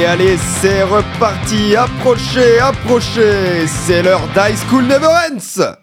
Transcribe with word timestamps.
Allez, 0.00 0.06
allez, 0.06 0.38
c'est 0.38 0.82
reparti. 0.82 1.76
Approchez, 1.76 2.58
approchez. 2.58 3.66
C'est 3.66 4.02
l'heure 4.02 4.26
d'High 4.34 4.56
School 4.66 4.84
Never 4.84 5.06
Ends. 5.06 5.74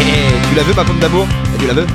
Eh, 0.00 0.48
tu 0.48 0.54
la 0.56 0.62
veux, 0.62 0.74
ma 0.74 0.84
pomme 0.84 0.98
d'amour? 0.98 1.26
Eh, 1.54 1.58
Tu 1.60 1.66
la 1.66 1.74
veux 1.74 1.86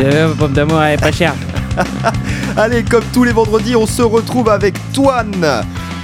Euh, 0.00 0.34
pomme 0.34 0.52
d'amour, 0.52 0.82
elle 0.82 0.94
est 0.94 1.00
pas 1.02 1.12
chère. 1.12 1.34
Allez, 2.56 2.82
comme 2.82 3.04
tous 3.12 3.24
les 3.24 3.32
vendredis, 3.32 3.76
on 3.76 3.86
se 3.86 4.02
retrouve 4.02 4.48
avec 4.48 4.74
Toine 4.92 5.62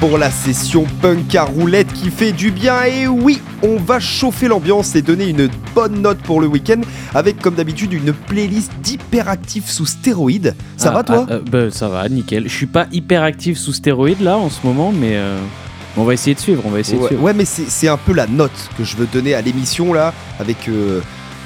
pour 0.08 0.18
la 0.18 0.30
session 0.30 0.84
punk 1.00 1.34
à 1.34 1.44
roulette 1.44 1.90
qui 1.94 2.10
fait 2.10 2.32
du 2.32 2.50
bien. 2.50 2.82
Et 2.84 3.06
oui, 3.06 3.40
on 3.62 3.76
va 3.76 4.00
chauffer 4.00 4.48
l'ambiance 4.48 4.94
et 4.96 5.00
donner 5.00 5.24
une 5.30 5.48
bonne 5.74 6.02
note 6.02 6.18
pour 6.18 6.42
le 6.42 6.46
week-end 6.46 6.82
avec, 7.14 7.38
comme 7.40 7.54
d'habitude, 7.54 7.94
une 7.94 8.12
playlist 8.12 8.70
d'hyperactifs 8.82 9.70
sous 9.70 9.86
stéroïdes. 9.86 10.54
Ça 10.76 10.90
Ah, 10.90 10.96
va, 10.96 11.04
toi 11.04 11.26
ah, 11.26 11.32
euh, 11.32 11.40
bah, 11.50 11.70
Ça 11.70 11.88
va, 11.88 12.06
nickel. 12.10 12.44
Je 12.50 12.54
suis 12.54 12.66
pas 12.66 12.86
hyper 12.92 13.22
actif 13.22 13.56
sous 13.56 13.72
stéroïdes 13.72 14.20
là 14.20 14.36
en 14.36 14.50
ce 14.50 14.66
moment, 14.66 14.92
mais 14.92 15.12
euh, 15.14 15.38
on 15.96 16.04
va 16.04 16.12
essayer 16.12 16.34
de 16.34 16.40
suivre. 16.40 16.62
On 16.66 16.70
va 16.70 16.80
essayer 16.80 16.98
de 16.98 17.02
ouais, 17.02 17.08
suivre. 17.08 17.22
ouais, 17.22 17.32
mais 17.32 17.46
c'est 17.46 17.70
c'est 17.70 17.88
un 17.88 17.96
peu 17.96 18.12
la 18.12 18.26
note 18.26 18.52
que 18.76 18.84
je 18.84 18.98
veux 18.98 19.06
donner 19.10 19.32
à 19.32 19.40
l'émission 19.40 19.94
là, 19.94 20.12
avec, 20.38 20.68
euh, 20.68 21.00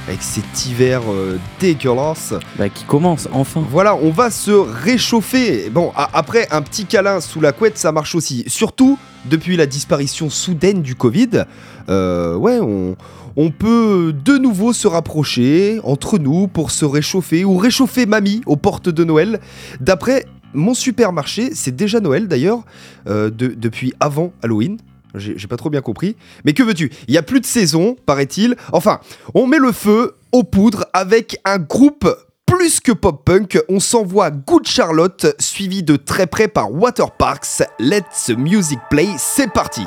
avec 0.08 0.22
cet 0.22 0.66
hiver 0.66 1.02
euh, 1.10 1.36
dégueulasse. 1.60 2.32
Bah, 2.58 2.68
qui 2.68 2.84
commence 2.84 3.28
enfin. 3.32 3.62
Voilà, 3.70 3.94
on 3.96 4.10
va 4.10 4.30
se 4.30 4.50
réchauffer. 4.50 5.68
Bon, 5.70 5.92
après, 5.94 6.48
un 6.50 6.62
petit 6.62 6.86
câlin 6.86 7.20
sous 7.20 7.40
la 7.40 7.52
couette, 7.52 7.76
ça 7.78 7.92
marche 7.92 8.14
aussi. 8.14 8.44
Surtout 8.46 8.98
depuis 9.26 9.56
la 9.56 9.66
disparition 9.66 10.30
soudaine 10.30 10.80
du 10.82 10.94
Covid. 10.94 11.44
Euh, 11.90 12.34
ouais, 12.36 12.58
on, 12.60 12.96
on 13.36 13.50
peut 13.50 14.14
de 14.24 14.38
nouveau 14.38 14.72
se 14.72 14.88
rapprocher 14.88 15.78
entre 15.84 16.18
nous 16.18 16.48
pour 16.48 16.70
se 16.70 16.84
réchauffer 16.86 17.44
ou 17.44 17.56
réchauffer 17.58 18.06
mamie 18.06 18.40
aux 18.46 18.56
portes 18.56 18.88
de 18.88 19.04
Noël. 19.04 19.40
D'après 19.80 20.24
mon 20.54 20.72
supermarché, 20.72 21.50
c'est 21.54 21.76
déjà 21.76 22.00
Noël 22.00 22.26
d'ailleurs, 22.28 22.60
euh, 23.08 23.28
de- 23.28 23.48
depuis 23.48 23.92
avant 24.00 24.32
Halloween. 24.42 24.78
J'ai 25.14 25.46
pas 25.46 25.56
trop 25.56 25.70
bien 25.70 25.80
compris. 25.80 26.16
Mais 26.44 26.52
que 26.52 26.62
veux-tu? 26.62 26.92
Il 27.08 27.14
y 27.14 27.18
a 27.18 27.22
plus 27.22 27.40
de 27.40 27.46
saison, 27.46 27.96
paraît-il. 28.06 28.56
Enfin, 28.72 29.00
on 29.34 29.46
met 29.46 29.58
le 29.58 29.72
feu 29.72 30.16
aux 30.32 30.44
poudres 30.44 30.84
avec 30.92 31.40
un 31.44 31.58
groupe 31.58 32.08
plus 32.46 32.80
que 32.80 32.92
pop-punk. 32.92 33.60
On 33.68 33.80
s'envoie 33.80 34.30
Good 34.30 34.66
Charlotte, 34.66 35.34
suivi 35.38 35.82
de 35.82 35.96
très 35.96 36.26
près 36.26 36.48
par 36.48 36.72
Waterparks. 36.72 37.62
Let 37.78 38.04
the 38.26 38.36
music 38.36 38.78
play, 38.90 39.08
c'est 39.18 39.52
parti 39.52 39.82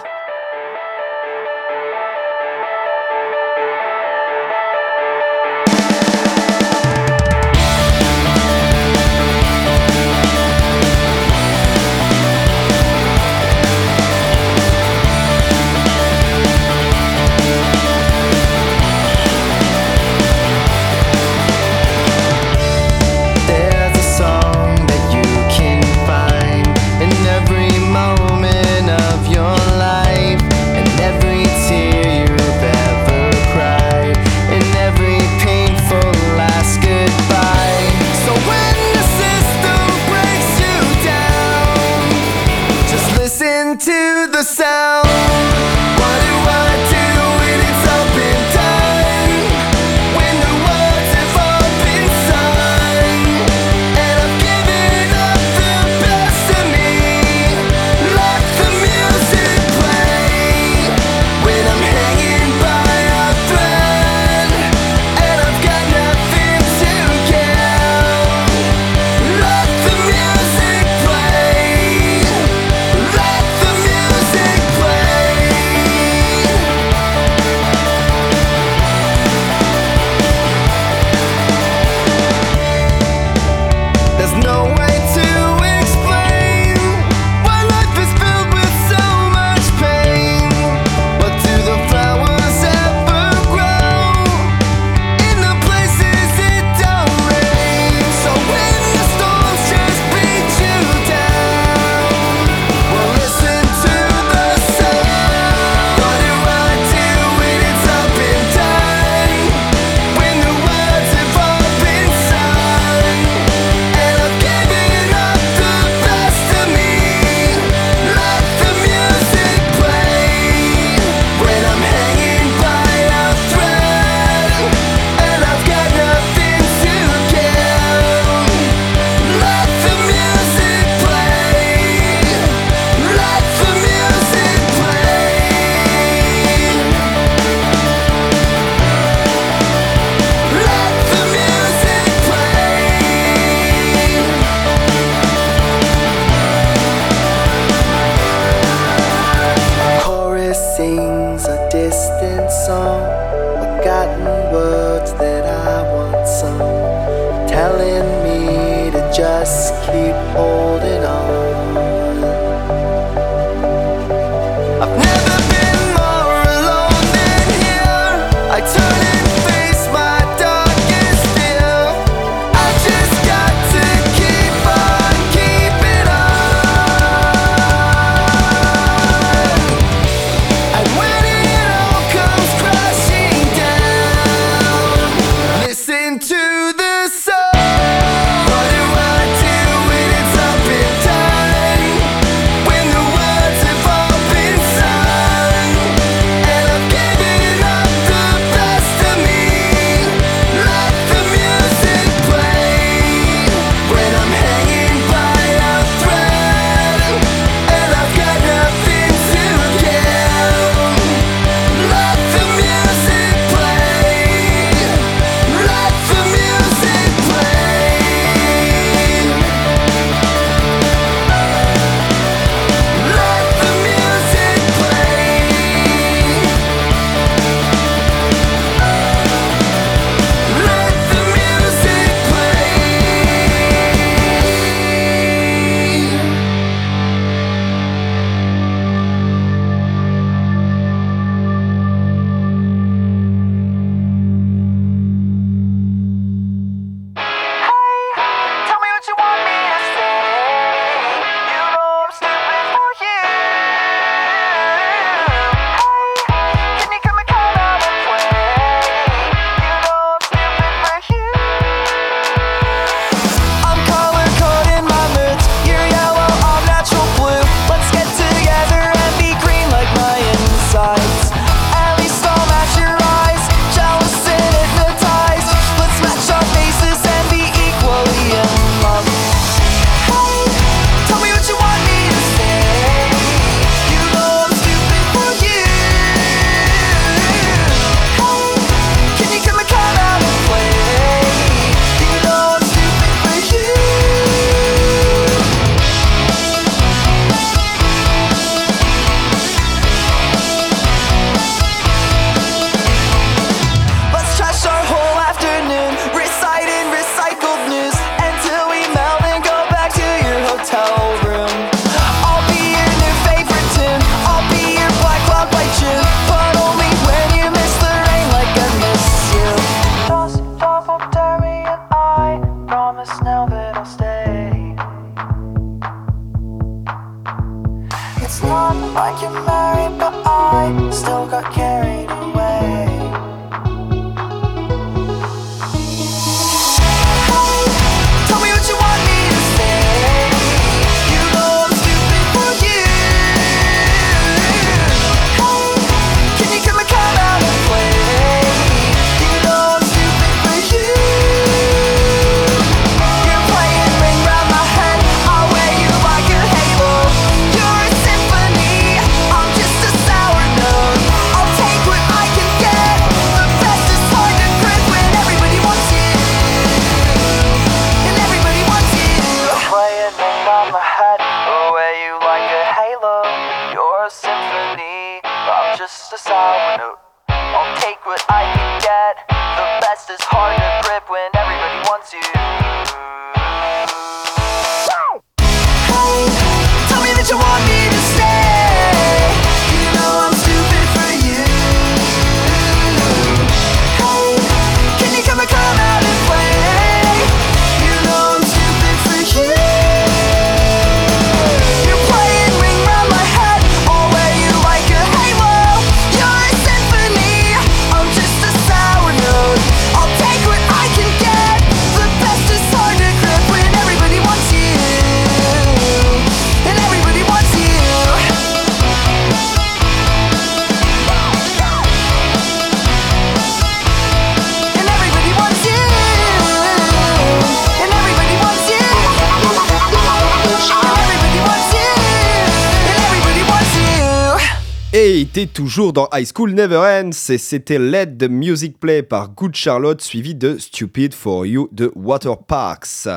Toujours 435.53 435.93
dans 435.93 436.09
High 436.13 436.27
School 436.35 436.51
Never 436.51 436.75
Ends 436.77 437.29
et 437.29 437.37
c'était 437.37 437.79
Let 437.79 438.17
the 438.17 438.29
Music 438.29 438.77
Play 438.79 439.01
par 439.01 439.29
Good 439.29 439.55
Charlotte 439.55 440.01
suivi 440.01 440.35
de 440.35 440.57
Stupid 440.57 441.13
for 441.13 441.45
You 441.45 441.69
de 441.71 441.89
Water 441.95 442.37
Parks. 442.37 443.07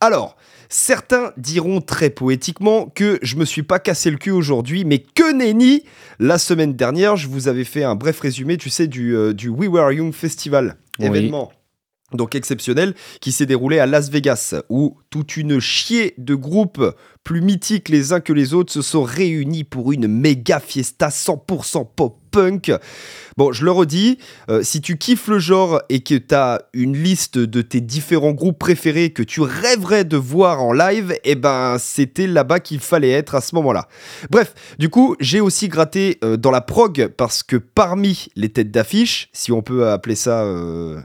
Alors, 0.00 0.36
certains 0.68 1.32
diront 1.38 1.80
très 1.80 2.10
poétiquement 2.10 2.92
que 2.94 3.18
je 3.22 3.36
me 3.36 3.46
suis 3.46 3.62
pas 3.62 3.78
cassé 3.78 4.10
le 4.10 4.18
cul 4.18 4.30
aujourd'hui, 4.30 4.84
mais 4.84 4.98
que 4.98 5.32
nenni 5.32 5.84
La 6.18 6.36
semaine 6.36 6.74
dernière, 6.74 7.16
je 7.16 7.28
vous 7.28 7.48
avais 7.48 7.64
fait 7.64 7.82
un 7.82 7.94
bref 7.94 8.20
résumé, 8.20 8.58
tu 8.58 8.68
sais, 8.68 8.86
du, 8.86 9.16
euh, 9.16 9.32
du 9.32 9.48
We 9.48 9.68
Were 9.68 9.90
Young 9.90 10.12
Festival, 10.12 10.76
Oui. 10.98 11.06
événement 11.06 11.50
donc 12.14 12.34
exceptionnel, 12.34 12.94
qui 13.20 13.32
s'est 13.32 13.46
déroulé 13.46 13.78
à 13.78 13.86
Las 13.86 14.10
Vegas, 14.10 14.54
où 14.68 14.96
toute 15.10 15.36
une 15.36 15.60
chier 15.60 16.14
de 16.18 16.34
groupes 16.34 16.94
plus 17.24 17.40
mythiques 17.40 17.88
les 17.88 18.12
uns 18.12 18.20
que 18.20 18.32
les 18.32 18.52
autres 18.52 18.72
se 18.72 18.82
sont 18.82 19.02
réunis 19.02 19.64
pour 19.64 19.92
une 19.92 20.06
méga 20.06 20.60
fiesta 20.60 21.08
100% 21.08 21.86
pop-punk. 21.96 22.72
Bon, 23.38 23.50
je 23.50 23.64
le 23.64 23.70
redis, 23.70 24.18
euh, 24.50 24.62
si 24.62 24.82
tu 24.82 24.98
kiffes 24.98 25.28
le 25.28 25.38
genre 25.38 25.80
et 25.88 26.00
que 26.00 26.14
tu 26.14 26.34
as 26.34 26.60
une 26.74 26.96
liste 26.96 27.38
de 27.38 27.62
tes 27.62 27.80
différents 27.80 28.32
groupes 28.32 28.58
préférés 28.58 29.10
que 29.10 29.22
tu 29.22 29.40
rêverais 29.40 30.04
de 30.04 30.18
voir 30.18 30.62
en 30.62 30.72
live, 30.72 31.14
eh 31.24 31.34
ben 31.34 31.78
c'était 31.78 32.26
là-bas 32.26 32.60
qu'il 32.60 32.80
fallait 32.80 33.10
être 33.10 33.34
à 33.34 33.40
ce 33.40 33.54
moment-là. 33.54 33.88
Bref, 34.30 34.54
du 34.78 34.90
coup, 34.90 35.16
j'ai 35.18 35.40
aussi 35.40 35.68
gratté 35.68 36.18
euh, 36.22 36.36
dans 36.36 36.50
la 36.50 36.60
prog 36.60 37.08
parce 37.16 37.42
que 37.42 37.56
parmi 37.56 38.26
les 38.36 38.50
têtes 38.50 38.70
d'affiche, 38.70 39.30
si 39.32 39.50
on 39.50 39.62
peut 39.62 39.88
appeler 39.88 40.16
ça... 40.16 40.42
euh, 40.42 41.00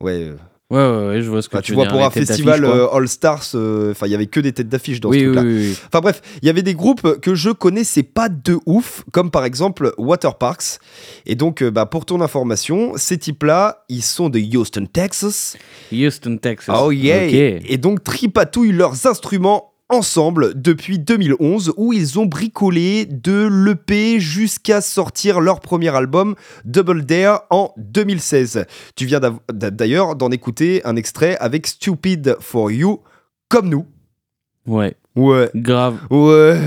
Ouais, 0.00 0.24
euh, 0.24 0.36
Ouais, 0.70 0.78
ouais, 0.78 1.06
ouais, 1.08 1.22
je 1.22 1.28
vois 1.28 1.42
ce 1.42 1.48
que 1.48 1.56
bah, 1.56 1.62
tu 1.62 1.66
tu 1.66 1.72
veux 1.72 1.76
vois, 1.78 1.86
dire, 1.86 1.92
pour 1.94 2.04
un 2.04 2.10
festival 2.10 2.64
euh, 2.64 2.86
All 2.92 3.08
Stars, 3.08 3.42
euh, 3.56 3.90
enfin, 3.90 4.06
il 4.06 4.12
y 4.12 4.14
avait 4.14 4.28
que 4.28 4.38
des 4.38 4.52
têtes 4.52 4.68
d'affiche 4.68 5.00
dans 5.00 5.08
oui, 5.08 5.18
ce 5.18 5.24
truc-là. 5.24 5.42
oui, 5.42 5.68
oui. 5.70 5.78
Enfin 5.88 6.00
bref, 6.00 6.22
il 6.42 6.46
y 6.46 6.48
avait 6.48 6.62
des 6.62 6.74
groupes 6.74 7.18
que 7.20 7.34
je 7.34 7.50
connaissais 7.50 8.04
pas 8.04 8.28
de 8.28 8.56
ouf, 8.66 9.02
comme 9.10 9.32
par 9.32 9.44
exemple 9.44 9.92
Water 9.98 10.38
Parks. 10.38 10.78
Et 11.26 11.34
donc, 11.34 11.60
euh, 11.62 11.72
bah, 11.72 11.86
pour 11.86 12.06
ton 12.06 12.20
information, 12.20 12.92
ces 12.94 13.18
types-là, 13.18 13.84
ils 13.88 14.02
sont 14.02 14.28
de 14.28 14.38
Houston, 14.38 14.86
Texas. 14.86 15.56
Houston, 15.92 16.38
Texas. 16.40 16.76
Oh 16.80 16.92
yeah. 16.92 17.24
Et 17.24 17.76
donc 17.76 18.04
tripatouillent 18.04 18.70
leurs 18.70 19.08
instruments 19.08 19.69
ensemble 19.90 20.60
depuis 20.60 20.98
2011 20.98 21.74
où 21.76 21.92
ils 21.92 22.18
ont 22.18 22.26
bricolé 22.26 23.06
de 23.06 23.48
l'EP 23.50 24.20
jusqu'à 24.20 24.80
sortir 24.80 25.40
leur 25.40 25.60
premier 25.60 25.94
album 25.94 26.34
Double 26.64 27.04
Dare 27.04 27.42
en 27.50 27.74
2016. 27.76 28.64
Tu 28.96 29.06
viens 29.06 29.20
d'ailleurs 29.52 30.16
d'en 30.16 30.30
écouter 30.30 30.80
un 30.84 30.96
extrait 30.96 31.36
avec 31.38 31.66
Stupid 31.66 32.36
for 32.40 32.70
You 32.70 33.00
comme 33.48 33.68
nous. 33.68 33.86
Ouais, 34.66 34.94
Ouais. 35.16 35.50
grave. 35.54 35.98
Ouais. 36.10 36.58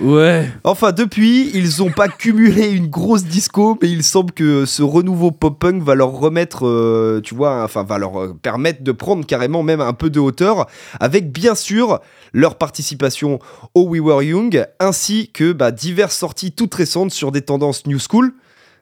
Ouais. 0.00 0.50
Enfin, 0.64 0.92
depuis, 0.92 1.50
ils 1.54 1.82
ont 1.82 1.90
pas 1.90 2.08
cumulé 2.08 2.68
une 2.68 2.88
grosse 2.88 3.24
disco, 3.24 3.78
mais 3.80 3.88
il 3.88 4.02
semble 4.02 4.32
que 4.32 4.66
ce 4.66 4.82
renouveau 4.82 5.30
pop-punk 5.30 5.82
va 5.82 5.94
leur 5.94 6.12
remettre, 6.12 6.66
euh, 6.66 7.20
tu 7.22 7.34
vois, 7.34 7.62
enfin, 7.64 7.82
va 7.82 7.96
leur 7.96 8.20
euh, 8.20 8.36
permettre 8.40 8.82
de 8.82 8.92
prendre 8.92 9.24
carrément 9.24 9.62
même 9.62 9.80
un 9.80 9.94
peu 9.94 10.10
de 10.10 10.20
hauteur, 10.20 10.66
avec 11.00 11.32
bien 11.32 11.54
sûr 11.54 12.00
leur 12.34 12.56
participation 12.56 13.38
au 13.74 13.88
We 13.88 14.00
Were 14.00 14.22
Young, 14.22 14.66
ainsi 14.80 15.30
que 15.32 15.52
bah, 15.52 15.70
diverses 15.70 16.16
sorties 16.16 16.52
toutes 16.52 16.74
récentes 16.74 17.12
sur 17.12 17.32
des 17.32 17.42
tendances 17.42 17.86
New 17.86 17.98
School. 17.98 18.34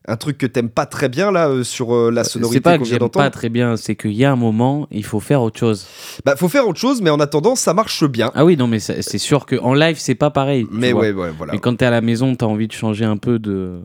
Un 0.06 0.16
truc 0.16 0.36
que 0.36 0.44
t'aimes 0.46 0.68
pas 0.68 0.84
très 0.84 1.08
bien 1.08 1.32
là 1.32 1.48
euh, 1.48 1.64
sur 1.64 1.94
euh, 1.94 2.10
la 2.10 2.24
C'est 2.24 2.32
sonorité 2.32 2.60
pas 2.60 2.76
qu'on 2.76 2.84
que 2.84 2.88
j'aime 2.90 3.08
pas 3.08 3.30
très 3.30 3.48
bien, 3.48 3.76
c'est 3.78 3.96
qu'il 3.96 4.12
y 4.12 4.24
a 4.26 4.30
un 4.32 4.36
moment, 4.36 4.86
il 4.90 5.02
faut 5.04 5.18
faire 5.20 5.40
autre 5.40 5.58
chose. 5.58 5.86
Bah, 6.26 6.36
faut 6.36 6.48
faire 6.50 6.68
autre 6.68 6.78
chose, 6.78 7.00
mais 7.00 7.08
en 7.08 7.20
attendant, 7.20 7.54
ça 7.56 7.72
marche 7.72 8.04
bien. 8.04 8.30
Ah 8.34 8.44
oui, 8.44 8.56
non, 8.58 8.66
mais 8.66 8.80
c'est 8.80 9.00
c'est 9.00 9.16
sûr 9.18 9.46
qu'en 9.46 9.72
live, 9.72 9.96
c'est 9.98 10.14
pas 10.14 10.28
pareil. 10.30 10.66
Mais 10.70 10.92
ouais, 10.92 11.12
ouais, 11.12 11.30
voilà. 11.36 11.54
Mais 11.54 11.58
quand 11.58 11.74
t'es 11.76 11.86
à 11.86 11.90
la 11.90 12.02
maison, 12.02 12.34
t'as 12.34 12.44
envie 12.46 12.68
de 12.68 12.72
changer 12.72 13.06
un 13.06 13.16
peu 13.16 13.38
de. 13.38 13.80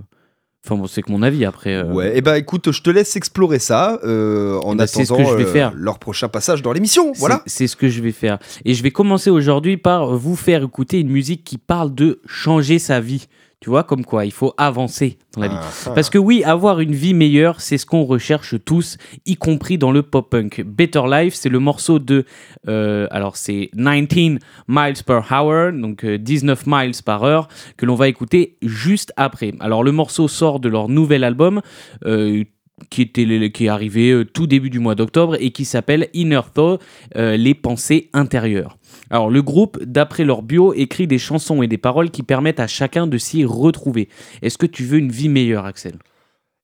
Enfin, 0.66 0.76
bon, 0.76 0.88
c'est 0.88 1.02
que 1.02 1.10
mon 1.10 1.22
avis 1.24 1.46
après. 1.46 1.74
euh, 1.74 1.86
Ouais, 1.94 2.18
et 2.18 2.22
bah 2.22 2.38
écoute, 2.38 2.70
je 2.74 2.82
te 2.82 2.90
laisse 2.90 3.16
explorer 3.16 3.60
ça 3.60 3.98
euh, 4.04 4.60
en 4.66 4.74
Eh 4.74 4.76
ben, 4.76 4.88
c'est 4.88 5.06
ce 5.06 5.14
attendant 5.14 5.24
que 5.30 5.32
je 5.32 5.42
vais 5.42 5.50
euh, 5.50 5.54
faire. 5.54 5.72
leur 5.74 6.00
prochain 6.00 6.28
passage 6.28 6.62
dans 6.62 6.74
l'émission. 6.74 7.14
c'est- 7.14 7.20
Voilà. 7.22 7.42
C'est 7.46 7.68
ce 7.68 7.78
que 7.78 7.88
je 7.88 8.02
vais 8.02 8.12
faire. 8.12 8.40
Et 8.66 8.74
je 8.74 8.84
vais 8.84 8.92
commencer 8.92 9.30
aujourd'hui 9.30 9.78
par 9.78 10.18
vous 10.18 10.36
faire 10.36 10.64
écouter 10.64 11.00
une 11.00 11.10
musique 11.12 11.46
qui 11.46 11.58
parle 11.58 11.96
de 11.96 12.20
changer 12.28 12.78
sa 12.78 13.00
vie. 13.00 13.28
Tu 13.62 13.70
vois, 13.70 13.84
comme 13.84 14.06
quoi, 14.06 14.26
il 14.26 14.32
faut 14.32 14.54
avancer 14.58 15.18
dans 15.36 15.42
la 15.42 15.48
vie. 15.50 15.56
Ah, 15.58 15.92
Parce 15.94 16.10
que 16.10 16.18
oui, 16.18 16.44
avoir 16.46 16.80
une 16.80 16.94
vie 16.96 17.14
meilleure, 17.14 17.60
c'est 17.60 17.78
ce 17.78 17.86
qu'on 17.86 18.04
recherche 18.06 18.56
tous, 18.64 18.98
y 19.26 19.36
compris 19.36 19.78
dans 19.78 19.92
le 19.92 20.02
pop-punk. 20.02 20.64
Better 20.66 21.02
Life, 21.12 21.34
c'est 21.34 21.50
le 21.50 21.60
morceau 21.60 22.00
de... 22.00 22.24
euh, 22.70 23.08
alors 23.12 23.36
c'est 23.36 23.70
19 23.74 24.40
miles 24.70 25.04
per 25.06 25.20
hour, 25.30 25.74
donc 25.74 26.06
euh, 26.06 26.18
19 26.18 26.64
miles 26.68 26.92
par 27.06 27.24
heure, 27.24 27.50
que 27.76 27.86
l'on 27.86 27.96
va 27.96 28.08
écouter 28.08 28.56
juste 28.62 29.12
après. 29.18 29.54
Alors 29.60 29.84
le 29.84 29.92
morceau 29.92 30.30
sort 30.30 30.62
de 30.62 30.70
leur 30.70 30.88
nouvel 30.88 31.26
album. 31.26 31.62
euh, 32.06 32.46
qui, 32.90 33.02
était, 33.02 33.52
qui 33.52 33.66
est 33.66 33.70
arrivé 33.70 34.12
euh, 34.12 34.26
tout 34.26 34.48
début 34.48 34.70
du 34.70 34.80
mois 34.80 34.96
d'octobre 34.96 35.36
et 35.40 35.52
qui 35.52 35.66
s'appelle 35.66 36.08
Inner 36.14 36.42
Thought, 36.54 36.82
euh, 37.16 37.36
les 37.38 37.54
pensées 37.54 38.10
intérieures. 38.14 38.78
Alors 39.10 39.30
le 39.30 39.42
groupe, 39.42 39.78
d'après 39.84 40.24
leur 40.24 40.42
bio, 40.42 40.74
écrit 40.74 41.08
des 41.08 41.18
chansons 41.20 41.62
et 41.62 41.68
des 41.68 41.78
paroles 41.78 42.12
qui 42.12 42.24
permettent 42.24 42.60
à 42.60 42.68
chacun 42.68 43.08
de 43.08 43.18
s'y 43.18 43.46
retrouver. 43.46 44.10
Est-ce 44.42 44.58
que 44.58 44.66
tu 44.66 44.84
veux 44.84 44.98
une 45.00 45.12
vie 45.12 45.30
meilleure, 45.30 45.66
Axel? 45.66 45.96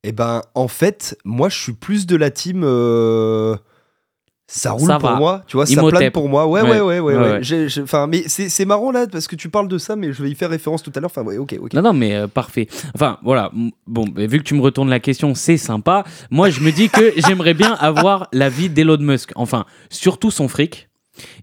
Et 0.04 0.12
ben 0.12 0.42
en 0.54 0.68
fait, 0.68 1.18
moi 1.24 1.48
je 1.48 1.58
suis 1.58 1.72
plus 1.72 2.06
de 2.06 2.14
la 2.16 2.30
team. 2.30 2.62
euh, 2.64 3.56
Ça 4.48 4.70
roule 4.70 4.86
Ça 4.86 4.98
pour 5.00 5.08
va. 5.08 5.16
moi, 5.16 5.42
tu 5.48 5.56
vois, 5.56 5.66
ça 5.66 5.82
plane 5.82 6.12
pour 6.12 6.28
moi. 6.28 6.46
Ouais, 6.46 6.62
ouais, 6.62 6.80
Ouais. 7.00 7.00
ouais, 7.00 7.68
Enfin, 7.82 8.06
mais 8.06 8.22
c'est 8.28 8.48
c'est 8.48 8.64
marrant 8.64 8.92
là 8.92 9.08
parce 9.08 9.26
que 9.26 9.34
tu 9.34 9.48
parles 9.48 9.66
de 9.66 9.78
ça, 9.78 9.96
mais 9.96 10.12
je 10.12 10.22
vais 10.22 10.30
y 10.30 10.36
faire 10.36 10.48
référence 10.50 10.84
tout 10.84 10.92
à 10.94 11.00
l'heure. 11.00 11.10
Enfin, 11.10 11.24
ouais, 11.24 11.38
ok, 11.38 11.56
ok. 11.60 11.72
Non, 11.72 11.82
non, 11.82 11.92
mais 11.92 12.14
euh, 12.14 12.28
parfait. 12.28 12.68
Enfin, 12.94 13.18
voilà. 13.24 13.50
Bon, 13.88 14.04
vu 14.16 14.38
que 14.38 14.44
tu 14.44 14.54
me 14.54 14.60
retournes 14.60 14.88
la 14.90 15.00
question, 15.00 15.34
c'est 15.34 15.56
sympa. 15.56 16.04
Moi, 16.30 16.50
je 16.50 16.60
me 16.60 16.70
dis 16.70 16.88
que 16.88 17.12
j'aimerais 17.16 17.54
bien 17.54 17.72
avoir 17.74 18.28
la 18.32 18.48
vie 18.48 18.68
d'Elon 18.70 18.98
Musk. 19.00 19.32
Enfin, 19.34 19.64
surtout 19.90 20.30
son 20.30 20.46
fric. 20.46 20.85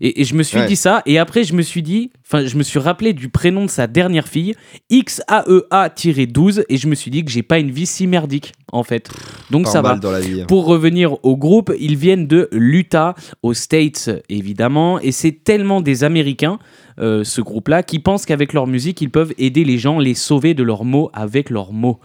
Et, 0.01 0.21
et 0.21 0.23
je 0.23 0.35
me 0.35 0.43
suis 0.43 0.57
Ouais. 0.59 0.67
dit 0.67 0.75
ça. 0.75 1.01
Et 1.05 1.17
après, 1.17 1.43
je 1.43 1.53
me 1.53 1.61
suis 1.61 1.81
dit, 1.81 2.11
enfin, 2.25 2.45
je 2.45 2.55
me 2.57 2.63
suis 2.63 2.79
rappelé 2.79 3.13
du 3.13 3.29
prénom 3.29 3.65
de 3.65 3.69
sa 3.69 3.87
dernière 3.87 4.27
fille, 4.27 4.55
XAEA-12. 4.91 6.63
Et 6.69 6.77
je 6.77 6.87
me 6.87 6.95
suis 6.95 7.11
dit 7.11 7.23
que 7.23 7.31
j'ai 7.31 7.43
pas 7.43 7.59
une 7.59 7.71
vie 7.71 7.85
si 7.85 8.07
merdique, 8.07 8.53
en 8.71 8.83
fait. 8.83 9.09
Donc 9.51 9.65
Pas 9.65 9.71
ça 9.71 9.81
va. 9.81 9.95
dans 9.95 10.11
la 10.11 10.19
vie. 10.19 10.41
hein. 10.41 10.45
Pour 10.47 10.65
revenir 10.65 11.17
au 11.23 11.37
groupe, 11.37 11.73
ils 11.79 11.95
viennent 11.95 12.27
de 12.27 12.49
l'Utah, 12.51 13.15
aux 13.41 13.53
States 13.53 14.09
évidemment, 14.29 14.99
et 14.99 15.11
c'est 15.11 15.43
tellement 15.43 15.81
des 15.81 16.03
Américains, 16.03 16.59
euh, 16.99 17.23
ce 17.23 17.41
groupe-là, 17.41 17.83
qui 17.83 17.99
pensent 17.99 18.25
qu'avec 18.25 18.53
leur 18.53 18.67
musique, 18.67 19.01
ils 19.01 19.09
peuvent 19.09 19.33
aider 19.37 19.63
les 19.63 19.77
gens, 19.77 19.99
les 19.99 20.13
sauver 20.13 20.53
de 20.53 20.63
leurs 20.63 20.85
mots 20.85 21.09
avec 21.13 21.49
leurs 21.49 21.71
mots. 21.73 21.99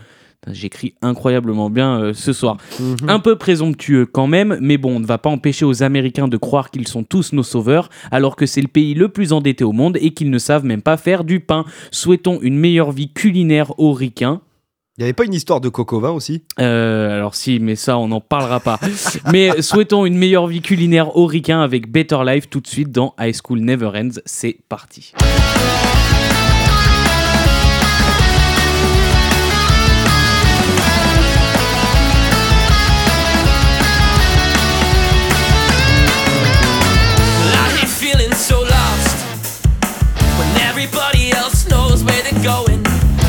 J'écris 0.46 0.94
incroyablement 1.02 1.68
bien 1.68 2.00
euh, 2.00 2.12
ce 2.14 2.32
soir. 2.32 2.56
Mhm. 2.78 3.08
Un 3.08 3.18
peu 3.18 3.36
présomptueux 3.36 4.06
quand 4.06 4.28
même, 4.28 4.56
mais 4.60 4.78
bon, 4.78 4.96
on 4.96 5.00
ne 5.00 5.06
va 5.06 5.18
pas 5.18 5.30
empêcher 5.30 5.64
aux 5.64 5.82
Américains 5.82 6.28
de 6.28 6.36
croire 6.36 6.70
qu'ils 6.70 6.86
sont 6.86 7.02
tous 7.02 7.32
nos 7.32 7.42
sauveurs, 7.42 7.90
alors 8.10 8.36
que 8.36 8.46
c'est 8.46 8.60
le 8.60 8.68
pays 8.68 8.94
le 8.94 9.08
plus 9.08 9.32
endetté 9.32 9.64
au 9.64 9.72
monde 9.72 9.98
et 10.00 10.12
qu'ils 10.12 10.30
ne 10.30 10.38
savent 10.38 10.64
même 10.64 10.82
pas 10.82 10.96
faire 10.96 11.24
du 11.24 11.40
pain. 11.40 11.64
Souhaitons 11.90 12.38
une 12.40 12.56
meilleure 12.56 12.92
vie 12.92 13.12
culinaire 13.12 13.78
aux 13.78 13.92
ricains. 13.92 14.40
Il 14.96 15.02
y 15.02 15.04
avait 15.04 15.12
pas 15.12 15.24
une 15.24 15.34
histoire 15.34 15.60
de 15.60 15.68
coco 15.68 16.00
vin 16.00 16.10
aussi? 16.10 16.42
Euh, 16.58 17.14
alors 17.14 17.36
si, 17.36 17.60
mais 17.60 17.76
ça, 17.76 17.98
on 17.98 18.08
n'en 18.08 18.20
parlera 18.20 18.58
pas. 18.58 18.80
mais 19.32 19.62
souhaitons 19.62 20.06
une 20.06 20.18
meilleure 20.18 20.46
vie 20.46 20.60
culinaire 20.60 21.16
aux 21.16 21.26
ricains 21.26 21.60
avec 21.60 21.90
Better 21.90 22.18
Life 22.24 22.48
tout 22.48 22.60
de 22.60 22.66
suite 22.66 22.90
dans 22.90 23.14
High 23.20 23.34
School 23.34 23.60
Never 23.60 23.90
Ends. 23.94 24.20
C'est 24.24 24.58
parti. 24.68 25.12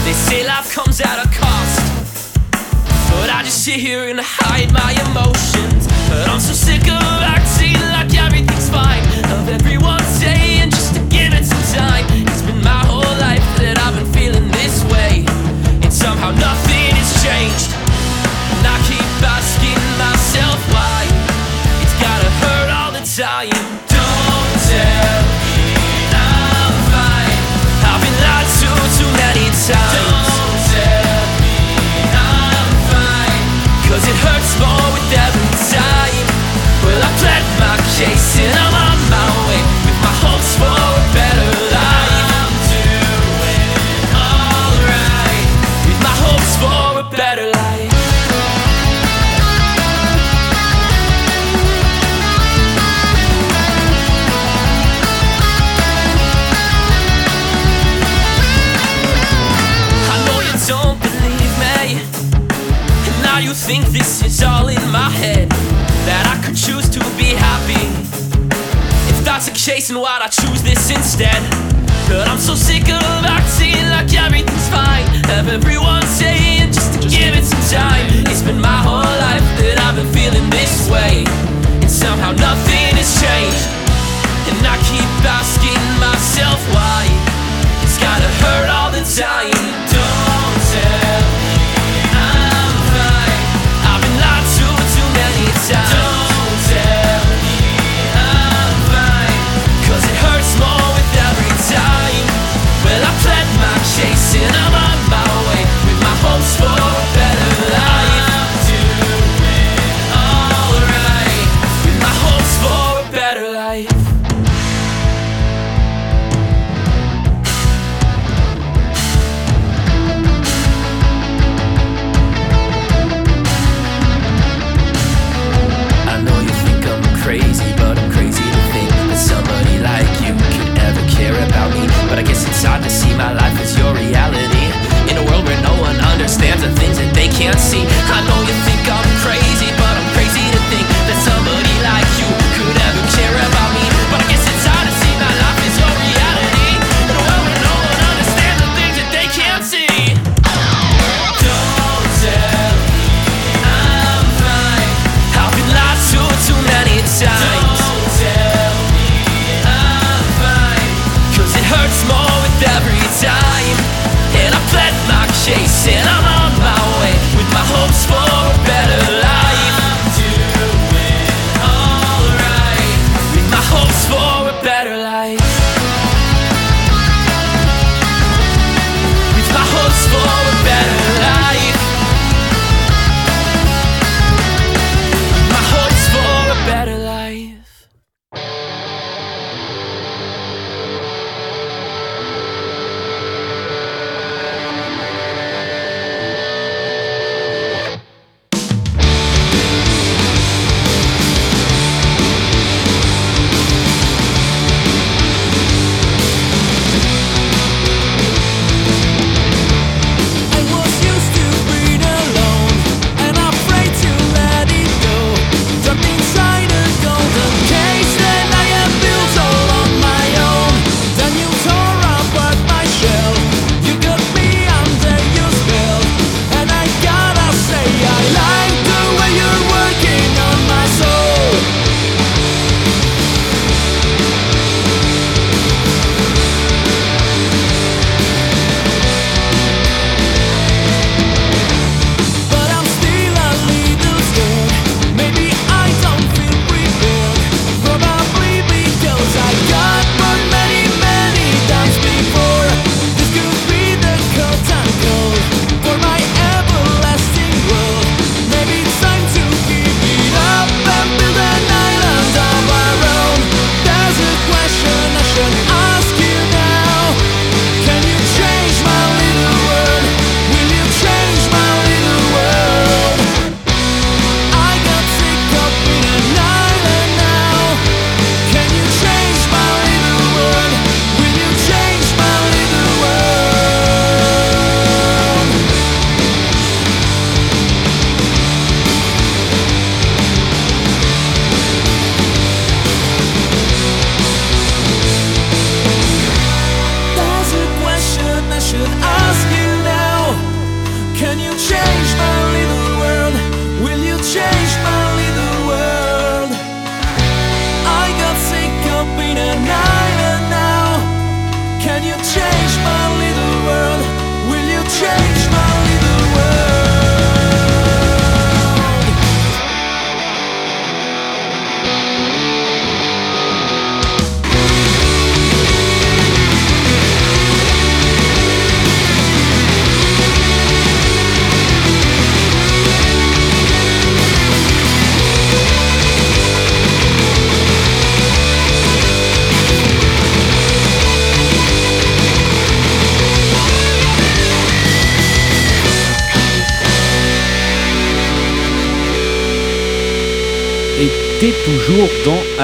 They 0.10 0.16
say 0.16 0.48
life 0.48 0.74
comes 0.74 1.00
at 1.02 1.24
a 1.24 1.30
cost. 1.30 2.34
But 3.12 3.30
I 3.30 3.44
just 3.44 3.64
sit 3.64 3.76
here 3.76 4.10
and 4.10 4.20
hide 4.20 4.74
my 4.74 4.94
emotions. 5.06 5.86
But 6.10 6.28
I'm 6.28 6.40
so 6.40 6.54
sick 6.54 6.82
of 6.88 7.29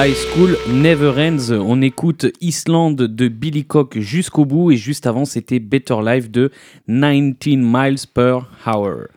High 0.06 0.14
School 0.14 0.56
Never 0.68 1.14
Ends. 1.18 1.50
On 1.50 1.82
écoute 1.82 2.26
Island 2.40 2.94
de 2.94 3.26
Billy 3.26 3.64
Cock 3.64 3.98
jusqu'au 3.98 4.44
bout 4.44 4.70
et 4.70 4.76
juste 4.76 5.04
avant 5.04 5.24
c'était 5.24 5.58
Better 5.58 5.96
Life 6.00 6.30
de 6.30 6.52
19 6.86 7.34
miles 7.44 8.06
per 8.14 8.38
hour. 8.64 9.08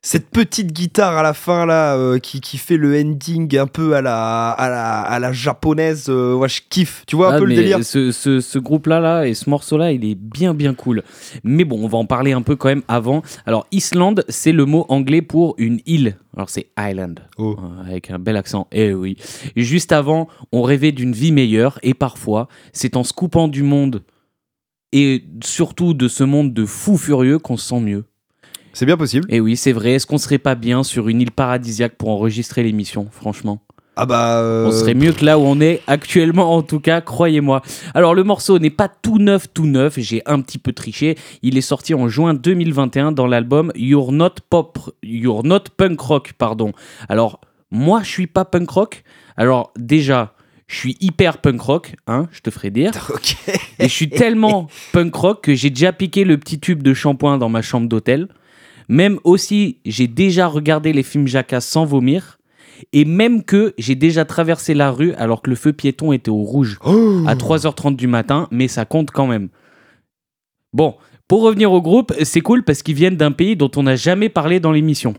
Cette 0.00 0.30
petite 0.30 0.72
guitare 0.72 1.16
à 1.18 1.24
la 1.24 1.34
fin 1.34 1.66
là 1.66 1.96
euh, 1.96 2.20
qui, 2.20 2.40
qui 2.40 2.56
fait 2.56 2.76
le 2.76 2.96
ending 3.00 3.58
un 3.58 3.66
peu 3.66 3.96
à 3.96 4.00
la, 4.00 4.50
à 4.50 4.68
la, 4.70 5.00
à 5.00 5.18
la 5.18 5.32
japonaise, 5.32 6.06
euh, 6.08 6.34
ouais, 6.36 6.48
je 6.48 6.60
kiffe. 6.70 7.02
Tu 7.08 7.16
vois 7.16 7.32
un 7.32 7.34
Ah, 7.34 7.38
peu 7.40 7.44
le 7.46 7.54
délire 7.56 7.84
Ce, 7.84 8.12
ce- 8.12 8.40
ce 8.40 8.58
groupe-là 8.60 9.00
là, 9.00 9.24
et 9.26 9.34
ce 9.34 9.50
morceau-là, 9.50 9.90
il 9.90 10.04
est 10.04 10.14
bien 10.14 10.54
bien 10.54 10.72
cool. 10.72 11.02
Mais 11.42 11.64
bon, 11.64 11.82
on 11.84 11.88
va 11.88 11.98
en 11.98 12.04
parler 12.06 12.30
un 12.30 12.42
peu 12.42 12.54
quand 12.54 12.68
même 12.68 12.84
avant. 12.86 13.22
Alors, 13.44 13.66
Islande, 13.72 14.24
c'est 14.28 14.52
le 14.52 14.66
mot 14.66 14.86
anglais 14.88 15.20
pour 15.20 15.56
une 15.58 15.80
île. 15.84 16.16
Alors, 16.36 16.48
c'est 16.48 16.68
island, 16.78 17.18
Oh. 17.36 17.56
euh, 17.58 17.84
avec 17.84 18.12
un 18.12 18.20
bel 18.20 18.36
accent. 18.36 18.68
Eh 18.70 18.94
oui. 18.94 19.16
Juste 19.56 19.90
avant, 19.90 20.28
on 20.52 20.62
rêvait 20.62 20.92
d'une 20.92 21.12
vie 21.12 21.32
meilleure, 21.32 21.80
et 21.82 21.94
parfois, 21.94 22.46
c'est 22.72 22.96
en 22.96 23.02
se 23.02 23.12
coupant 23.12 23.48
du 23.48 23.64
monde, 23.64 24.04
et 24.92 25.24
surtout 25.44 25.92
de 25.92 26.06
ce 26.06 26.22
monde 26.22 26.54
de 26.54 26.64
fous 26.64 26.96
furieux, 26.98 27.40
qu'on 27.40 27.56
se 27.56 27.68
sent 27.70 27.80
mieux. 27.80 28.04
C'est 28.72 28.86
bien 28.86 28.96
possible. 28.96 29.26
Et 29.28 29.40
oui, 29.40 29.56
c'est 29.56 29.72
vrai. 29.72 29.92
Est-ce 29.92 30.06
qu'on 30.06 30.18
serait 30.18 30.38
pas 30.38 30.54
bien 30.54 30.82
sur 30.82 31.08
une 31.08 31.20
île 31.20 31.30
paradisiaque 31.30 31.96
pour 31.96 32.10
enregistrer 32.10 32.62
l'émission, 32.62 33.08
franchement? 33.10 33.60
Ah 34.00 34.06
bah. 34.06 34.38
euh, 34.38 34.68
on 34.68 34.70
serait 34.70 34.94
mieux 34.94 35.12
que 35.12 35.24
là 35.24 35.40
où 35.40 35.42
on 35.42 35.60
est 35.60 35.82
actuellement, 35.88 36.54
en 36.54 36.62
tout 36.62 36.78
cas, 36.78 37.00
croyez-moi. 37.00 37.62
Alors, 37.94 38.14
le 38.14 38.22
morceau 38.22 38.60
n'est 38.60 38.70
pas 38.70 38.88
tout 38.88 39.18
neuf, 39.18 39.52
tout 39.52 39.66
neuf. 39.66 39.98
J'ai 39.98 40.22
un 40.26 40.40
petit 40.40 40.58
peu 40.58 40.72
triché. 40.72 41.16
Il 41.42 41.58
est 41.58 41.62
sorti 41.62 41.94
en 41.94 42.08
juin 42.08 42.32
2021 42.34 43.10
dans 43.10 43.26
l'album 43.26 43.72
You're 43.74 44.12
Not 44.12 44.34
Pop, 44.48 44.78
You're 45.02 45.44
Not 45.44 45.64
Punk 45.76 46.00
Rock, 46.00 46.34
pardon. 46.38 46.72
Alors, 47.08 47.40
moi, 47.72 48.02
je 48.04 48.08
suis 48.08 48.26
pas 48.28 48.44
punk 48.44 48.70
rock. 48.70 49.02
Alors, 49.36 49.72
déjà, 49.76 50.32
je 50.68 50.76
suis 50.76 50.96
hyper 51.00 51.38
punk 51.38 51.60
rock, 51.60 51.96
hein, 52.06 52.28
je 52.30 52.40
te 52.40 52.50
ferai 52.50 52.70
dire. 52.70 52.92
Ok. 53.12 53.36
Et 53.80 53.88
je 53.88 53.92
suis 53.92 54.10
tellement 54.10 54.68
punk 54.92 55.14
rock 55.14 55.42
que 55.42 55.54
j'ai 55.54 55.70
déjà 55.70 55.92
piqué 55.92 56.24
le 56.24 56.38
petit 56.38 56.60
tube 56.60 56.82
de 56.82 56.94
shampoing 56.94 57.38
dans 57.38 57.48
ma 57.48 57.62
chambre 57.62 57.88
d'hôtel. 57.88 58.28
Même 58.88 59.18
aussi, 59.24 59.78
j'ai 59.84 60.06
déjà 60.06 60.46
regardé 60.46 60.92
les 60.92 61.02
films 61.02 61.26
Jackass 61.26 61.66
sans 61.66 61.84
vomir. 61.84 62.38
Et 62.92 63.04
même 63.04 63.42
que 63.42 63.74
j'ai 63.76 63.96
déjà 63.96 64.24
traversé 64.24 64.72
la 64.72 64.90
rue 64.92 65.12
alors 65.14 65.42
que 65.42 65.50
le 65.50 65.56
feu 65.56 65.72
piéton 65.72 66.12
était 66.12 66.30
au 66.30 66.42
rouge 66.44 66.78
Oh. 66.84 67.24
à 67.26 67.34
3h30 67.34 67.96
du 67.96 68.06
matin, 68.06 68.46
mais 68.52 68.68
ça 68.68 68.84
compte 68.84 69.10
quand 69.10 69.26
même. 69.26 69.48
Bon, 70.72 70.94
pour 71.26 71.42
revenir 71.42 71.72
au 71.72 71.82
groupe, 71.82 72.12
c'est 72.22 72.40
cool 72.40 72.62
parce 72.62 72.82
qu'ils 72.84 72.94
viennent 72.94 73.16
d'un 73.16 73.32
pays 73.32 73.56
dont 73.56 73.70
on 73.76 73.82
n'a 73.82 73.96
jamais 73.96 74.28
parlé 74.28 74.60
dans 74.60 74.70
l'émission. 74.72 75.14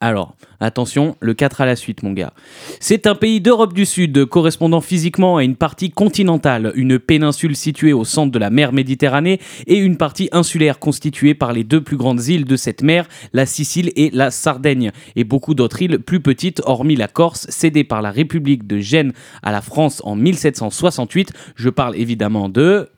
Alors, 0.00 0.34
attention, 0.60 1.16
le 1.20 1.34
4 1.34 1.60
à 1.60 1.66
la 1.66 1.76
suite, 1.76 2.02
mon 2.02 2.12
gars. 2.12 2.32
C'est 2.80 3.06
un 3.06 3.14
pays 3.14 3.40
d'Europe 3.40 3.74
du 3.74 3.84
Sud, 3.84 4.24
correspondant 4.26 4.80
physiquement 4.80 5.36
à 5.36 5.44
une 5.44 5.56
partie 5.56 5.90
continentale, 5.90 6.72
une 6.74 6.98
péninsule 6.98 7.56
située 7.56 7.92
au 7.92 8.04
centre 8.04 8.32
de 8.32 8.38
la 8.38 8.50
mer 8.50 8.72
Méditerranée 8.72 9.40
et 9.66 9.76
une 9.76 9.96
partie 9.96 10.28
insulaire 10.32 10.78
constituée 10.78 11.34
par 11.34 11.52
les 11.52 11.64
deux 11.64 11.82
plus 11.82 11.96
grandes 11.96 12.26
îles 12.28 12.44
de 12.44 12.56
cette 12.56 12.82
mer, 12.82 13.08
la 13.32 13.46
Sicile 13.46 13.92
et 13.96 14.10
la 14.10 14.30
Sardaigne, 14.30 14.92
et 15.16 15.24
beaucoup 15.24 15.54
d'autres 15.54 15.82
îles 15.82 15.98
plus 15.98 16.20
petites, 16.20 16.62
hormis 16.64 16.96
la 16.96 17.08
Corse, 17.08 17.46
cédée 17.50 17.84
par 17.84 18.02
la 18.02 18.10
République 18.10 18.66
de 18.66 18.78
Gênes 18.78 19.12
à 19.42 19.52
la 19.52 19.60
France 19.60 20.00
en 20.04 20.16
1768. 20.16 21.32
Je 21.56 21.68
parle 21.68 21.96
évidemment 21.96 22.48
de... 22.48 22.88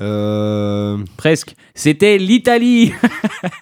Euh... 0.00 0.98
Presque. 1.16 1.54
C'était 1.74 2.18
l'Italie. 2.18 2.92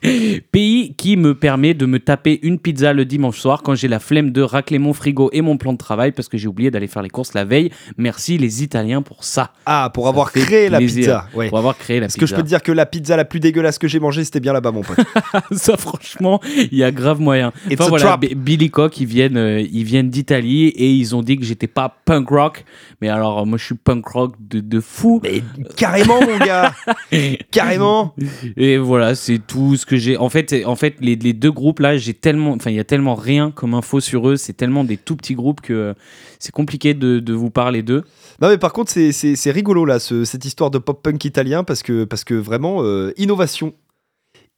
Pays 0.52 0.94
qui 0.96 1.16
me 1.16 1.34
permet 1.34 1.74
de 1.74 1.86
me 1.86 1.98
taper 1.98 2.38
une 2.42 2.58
pizza 2.58 2.92
le 2.92 3.04
dimanche 3.04 3.38
soir 3.38 3.62
quand 3.62 3.74
j'ai 3.74 3.88
la 3.88 3.98
flemme 3.98 4.30
de 4.30 4.42
racler 4.42 4.78
mon 4.78 4.92
frigo 4.92 5.30
et 5.32 5.42
mon 5.42 5.56
plan 5.56 5.72
de 5.72 5.78
travail 5.78 6.12
parce 6.12 6.28
que 6.28 6.38
j'ai 6.38 6.48
oublié 6.48 6.70
d'aller 6.70 6.86
faire 6.86 7.02
les 7.02 7.08
courses 7.08 7.34
la 7.34 7.44
veille. 7.44 7.70
Merci 7.96 8.38
les 8.38 8.62
Italiens 8.62 9.02
pour 9.02 9.24
ça. 9.24 9.52
Ah, 9.66 9.90
pour 9.92 10.08
avoir 10.08 10.32
créé 10.32 10.68
la 10.68 10.78
pizza. 10.78 11.26
Ouais. 11.34 11.48
Pour 11.48 11.58
avoir 11.58 11.76
créé 11.76 12.00
la 12.00 12.06
Parce 12.06 12.14
que 12.14 12.26
je 12.26 12.26
pizza. 12.26 12.36
peux 12.36 12.42
te 12.42 12.48
dire 12.48 12.62
que 12.62 12.72
la 12.72 12.86
pizza 12.86 13.16
la 13.16 13.24
plus 13.24 13.40
dégueulasse 13.40 13.78
que 13.78 13.88
j'ai 13.88 14.00
mangée, 14.00 14.24
c'était 14.24 14.40
bien 14.40 14.52
là-bas, 14.52 14.72
mon 14.72 14.82
pote. 14.82 14.98
ça, 15.52 15.76
franchement, 15.76 16.40
il 16.56 16.76
y 16.78 16.84
a 16.84 16.90
grave 16.92 17.20
moyen. 17.20 17.52
It's 17.70 17.80
Enfin, 17.80 17.88
voilà, 17.88 18.04
trap. 18.04 18.24
Billy 18.34 18.70
Cock, 18.70 19.00
ils 19.00 19.06
viennent, 19.06 19.36
euh, 19.36 19.60
ils 19.60 19.84
viennent 19.84 20.10
d'Italie 20.10 20.66
et 20.68 20.90
ils 20.92 21.14
ont 21.16 21.22
dit 21.22 21.36
que 21.38 21.44
j'étais 21.44 21.66
pas 21.66 21.96
punk 22.04 22.28
rock. 22.28 22.64
Mais 23.00 23.08
alors, 23.08 23.46
moi, 23.46 23.56
je 23.58 23.64
suis 23.64 23.74
punk 23.74 24.06
rock 24.06 24.34
de, 24.38 24.60
de 24.60 24.80
fou. 24.80 25.20
Mais 25.22 25.42
carrément, 25.76 26.19
mon 26.20 26.38
gars. 26.38 26.74
Carrément. 27.50 28.14
Et 28.56 28.76
voilà, 28.78 29.14
c'est 29.14 29.38
tout 29.38 29.76
ce 29.76 29.86
que 29.86 29.96
j'ai. 29.96 30.16
En 30.16 30.28
fait, 30.28 30.64
en 30.64 30.76
fait 30.76 30.94
les, 31.00 31.16
les 31.16 31.32
deux 31.32 31.52
groupes 31.52 31.80
là, 31.80 31.96
j'ai 31.96 32.14
tellement. 32.14 32.52
Enfin, 32.52 32.70
il 32.70 32.76
y 32.76 32.80
a 32.80 32.84
tellement 32.84 33.14
rien 33.14 33.50
comme 33.50 33.74
info 33.74 34.00
sur 34.00 34.28
eux. 34.28 34.36
C'est 34.36 34.52
tellement 34.52 34.84
des 34.84 34.96
tout 34.96 35.16
petits 35.16 35.34
groupes 35.34 35.60
que 35.60 35.72
euh, 35.72 35.94
c'est 36.38 36.52
compliqué 36.52 36.94
de, 36.94 37.18
de 37.20 37.32
vous 37.32 37.50
parler 37.50 37.82
d'eux. 37.82 38.04
Non, 38.40 38.48
mais 38.48 38.58
par 38.58 38.72
contre, 38.72 38.90
c'est- 38.90 39.12
rigolo, 39.50 39.84
là, 39.84 39.98
ce- 39.98 40.24
cette 40.24 40.44
histoire 40.44 40.70
de 40.70 40.78
pop-punk 40.78 41.24
italien, 41.24 41.64
parce 41.64 41.82
que, 41.82 42.04
parce 42.04 42.24
que 42.24 42.34
vraiment, 42.34 42.82
euh, 42.82 43.12
innovation. 43.16 43.74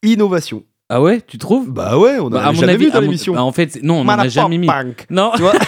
Innovation. 0.03 0.63
Ah 0.89 1.01
ouais, 1.01 1.21
tu 1.25 1.37
trouves? 1.37 1.71
Bah 1.71 1.97
ouais, 1.97 2.19
on 2.19 2.29
Bah, 2.29 2.45
a 2.47 2.53
jamais 2.53 2.77
vu 2.77 2.91
dans 2.91 2.99
l'émission. 2.99 3.33
bah, 3.33 3.43
en 3.43 3.51
fait, 3.51 3.79
non, 3.81 4.01
on 4.01 4.03
n'en 4.03 4.19
a 4.19 4.27
jamais 4.27 4.57
mis. 4.57 4.67
Punk. 4.67 5.05
Non, 5.09 5.31
Tu 5.35 5.41
vois? 5.41 5.53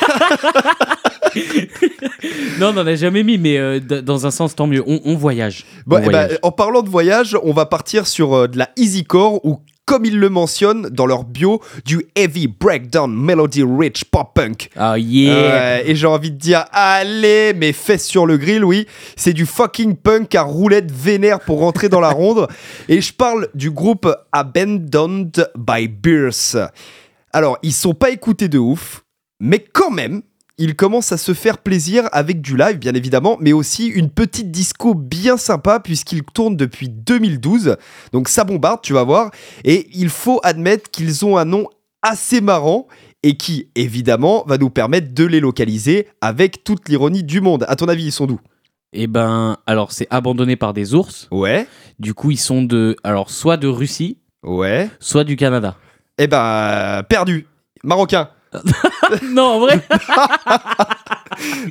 Non, 2.60 2.70
on 2.70 2.74
n'en 2.74 2.88
a 2.88 2.96
jamais 2.96 3.24
mis, 3.24 3.38
mais 3.38 3.58
euh, 3.58 3.80
dans 3.80 4.26
un 4.26 4.32
sens, 4.32 4.56
tant 4.56 4.68
mieux. 4.68 4.84
On, 4.88 5.02
on 5.04 5.16
voyage. 5.16 5.66
Bon, 5.86 5.98
On 5.98 6.00
eh 6.00 6.06
ben, 6.06 6.12
voyage. 6.12 6.40
en 6.44 6.52
parlant 6.52 6.82
de 6.82 6.90
voyage, 6.90 7.38
on 7.44 7.52
va 7.52 7.66
partir 7.66 8.08
sur 8.08 8.34
euh, 8.34 8.48
de 8.48 8.58
la 8.58 8.70
easycore 8.78 9.44
ou 9.46 9.60
comme 9.86 10.06
ils 10.06 10.18
le 10.18 10.30
mentionnent 10.30 10.90
dans 10.90 11.06
leur 11.06 11.24
bio, 11.24 11.62
du 11.86 12.06
heavy 12.16 12.48
breakdown 12.48 13.14
melody 13.14 13.64
rich 13.64 14.06
pop 14.06 14.34
punk. 14.34 14.70
Ah 14.76 14.98
yeah. 14.98 15.84
Et 15.84 15.96
j'ai 15.96 16.08
envie 16.08 16.32
de 16.32 16.38
dire, 16.38 16.66
allez, 16.72 17.54
mes 17.54 17.72
fesses 17.72 18.08
sur 18.08 18.26
le 18.26 18.38
grill, 18.38 18.66
oui. 18.66 18.88
C'est 19.16 19.34
du 19.34 19.46
fucking 19.46 19.96
punk 19.96 20.34
à 20.36 20.42
roulette 20.42 20.92
vénère 20.92 21.40
pour 21.40 21.60
rentrer 21.60 21.90
dans 21.90 22.00
la 22.00 22.10
ronde. 22.12 22.48
Et 22.90 23.02
je 23.02 23.14
parle 23.14 23.48
du 23.54 23.72
groupe 23.72 24.12
Abandoned 24.32 25.50
by 25.56 25.88
Beers. 25.88 26.70
Alors, 27.32 27.58
ils 27.62 27.74
sont 27.74 27.94
pas 27.94 28.10
écoutés 28.10 28.48
de 28.48 28.58
ouf, 28.58 29.04
mais 29.40 29.60
quand 29.60 29.92
même, 29.92 30.22
ils 30.58 30.76
commencent 30.76 31.12
à 31.12 31.18
se 31.18 31.34
faire 31.34 31.58
plaisir 31.58 32.08
avec 32.12 32.42
du 32.42 32.56
live, 32.56 32.78
bien 32.78 32.94
évidemment, 32.94 33.38
mais 33.40 33.54
aussi 33.54 33.88
une 33.88 34.10
petite 34.10 34.52
disco 34.52 34.94
bien 34.94 35.38
sympa, 35.38 35.80
puisqu'ils 35.80 36.24
tournent 36.24 36.56
depuis 36.56 36.88
2012. 36.90 37.76
Donc 38.14 38.30
ça 38.30 38.44
bombarde, 38.44 38.80
tu 38.82 38.94
vas 38.94 39.04
voir. 39.04 39.32
Et 39.64 39.88
il 39.94 40.10
faut 40.10 40.40
admettre 40.44 40.90
qu'ils 40.90 41.26
ont 41.26 41.38
un 41.38 41.46
nom 41.46 41.68
assez 42.02 42.40
marrant 42.40 42.88
et 43.24 43.36
qui, 43.36 43.70
évidemment, 43.76 44.44
va 44.48 44.58
nous 44.58 44.70
permettre 44.70 45.14
de 45.14 45.26
les 45.26 45.40
localiser 45.40 46.08
avec 46.22 46.64
toute 46.64 46.88
l'ironie 46.88 47.24
du 47.24 47.42
monde. 47.42 47.66
À 47.68 47.76
ton 47.76 47.88
avis, 47.88 48.06
ils 48.06 48.12
sont 48.12 48.28
d'où? 48.28 48.40
Et 48.94 49.08
ben, 49.08 49.58
alors 49.66 49.92
c'est 49.92 50.08
abandonné 50.10 50.56
par 50.56 50.74
des 50.74 50.94
ours. 50.94 51.28
Ouais, 51.32 51.68
Du 52.00 52.14
coup, 52.14 52.32
ils 52.32 52.40
sont 52.40 52.62
de, 52.62 52.96
alors 53.04 53.30
soit 53.30 53.58
de 53.58 53.68
Russie, 53.68 54.20
ouais. 54.44 54.90
soit 55.00 55.26
du 55.26 55.36
Canada. 55.36 55.76
Eh 56.18 56.28
ben, 56.28 57.04
perdu. 57.10 57.48
Marocain. 57.84 58.30
Non, 59.32 59.44
en 59.44 59.60
vrai. 59.60 59.82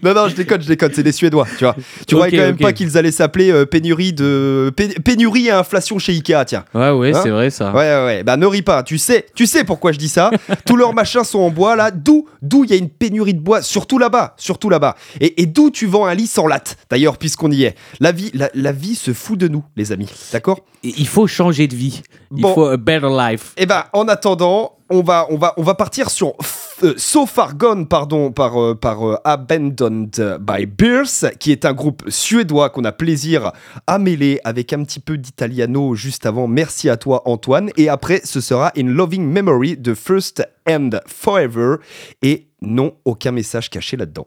Non, 0.02 0.12
non, 0.14 0.28
je 0.28 0.34
déconne, 0.34 0.60
je 0.60 0.68
déconne, 0.68 0.92
c'est 0.94 1.02
des 1.02 1.12
Suédois, 1.12 1.46
tu 1.56 1.64
vois. 1.64 1.74
Tu 2.06 2.14
Ok, 2.14 2.20
croyais 2.20 2.36
quand 2.36 2.44
même 2.44 2.56
pas 2.58 2.72
qu'ils 2.72 2.98
allaient 2.98 3.10
s'appeler 3.10 3.50
euh, 3.50 3.64
pénurie 3.64 4.12
de... 4.12 4.70
pé- 4.76 4.94
pénurie 5.02 5.46
et 5.46 5.50
inflation 5.52 5.98
chez 5.98 6.12
Ikea, 6.12 6.44
tiens. 6.44 6.64
Ouais, 6.74 6.90
ouais, 6.90 7.14
Hein 7.14 7.20
c'est 7.22 7.30
vrai 7.30 7.50
ça. 7.50 7.70
Ouais, 7.72 7.78
ouais, 7.78 8.04
ouais. 8.04 8.22
Bah, 8.24 8.36
ne 8.36 8.46
ris 8.46 8.62
pas. 8.62 8.82
Tu 8.82 8.98
sais, 8.98 9.26
tu 9.34 9.46
sais 9.46 9.64
pourquoi 9.64 9.92
je 9.92 9.98
dis 9.98 10.08
ça. 10.08 10.30
Tous 10.66 10.76
leurs 10.76 10.92
machins 10.92 11.24
sont 11.24 11.38
en 11.38 11.50
bois, 11.50 11.76
là. 11.76 11.90
D'où, 11.90 12.26
d'où 12.42 12.64
il 12.64 12.70
y 12.70 12.74
a 12.74 12.76
une 12.76 12.90
pénurie 12.90 13.34
de 13.34 13.40
bois, 13.40 13.62
surtout 13.62 13.98
là-bas, 13.98 14.34
surtout 14.36 14.68
là-bas. 14.68 14.96
Et, 15.20 15.40
et 15.42 15.46
d'où 15.46 15.70
tu 15.70 15.86
vends 15.86 16.04
un 16.06 16.14
lit 16.14 16.26
sans 16.26 16.46
latte, 16.46 16.76
d'ailleurs, 16.90 17.16
puisqu'on 17.16 17.50
y 17.50 17.64
est. 17.64 17.74
La 18.00 18.12
vie, 18.12 18.30
la, 18.34 18.50
la 18.54 18.72
vie 18.72 18.94
se 18.96 19.12
fout 19.14 19.38
de 19.38 19.48
nous, 19.48 19.64
les 19.76 19.92
amis. 19.92 20.10
D'accord? 20.32 20.60
Et 20.82 20.92
Il 20.98 21.06
faut 21.08 21.26
changer 21.26 21.68
de 21.68 21.74
vie. 21.76 22.02
Il 22.36 22.42
Bon. 22.42 22.54
faut 22.54 22.66
a 22.66 22.76
better 22.76 23.08
life. 23.10 23.52
Eh 23.56 23.64
ben, 23.66 23.84
en 23.92 24.08
attendant, 24.08 24.76
on 24.90 25.02
va, 25.02 25.26
on 25.30 25.38
va, 25.38 25.54
on 25.56 25.62
va 25.62 25.74
partir 25.74 26.10
sur 26.10 26.34
euh, 26.82 26.94
So 26.96 27.26
Far 27.26 27.56
Gone, 27.56 27.86
pardon, 27.86 28.32
par, 28.32 28.60
euh, 28.60 28.78
euh, 28.84 29.16
Abandoned 29.24 30.38
by 30.40 30.66
Beers, 30.66 31.30
qui 31.38 31.52
est 31.52 31.64
un 31.64 31.72
groupe 31.72 32.02
suédois 32.08 32.70
qu'on 32.70 32.84
a 32.84 32.92
plaisir 32.92 33.52
à 33.86 33.98
mêler 33.98 34.40
avec 34.44 34.72
un 34.72 34.82
petit 34.84 35.00
peu 35.00 35.16
d'italiano 35.18 35.94
juste 35.94 36.26
avant. 36.26 36.48
Merci 36.48 36.88
à 36.88 36.96
toi, 36.96 37.22
Antoine. 37.26 37.70
Et 37.76 37.88
après, 37.88 38.20
ce 38.24 38.40
sera 38.40 38.72
In 38.76 38.88
Loving 38.88 39.24
Memory 39.24 39.76
de 39.76 39.94
First 39.94 40.46
and 40.68 40.90
Forever. 41.06 41.76
Et 42.22 42.48
non, 42.60 42.94
aucun 43.04 43.32
message 43.32 43.70
caché 43.70 43.96
là-dedans. 43.96 44.26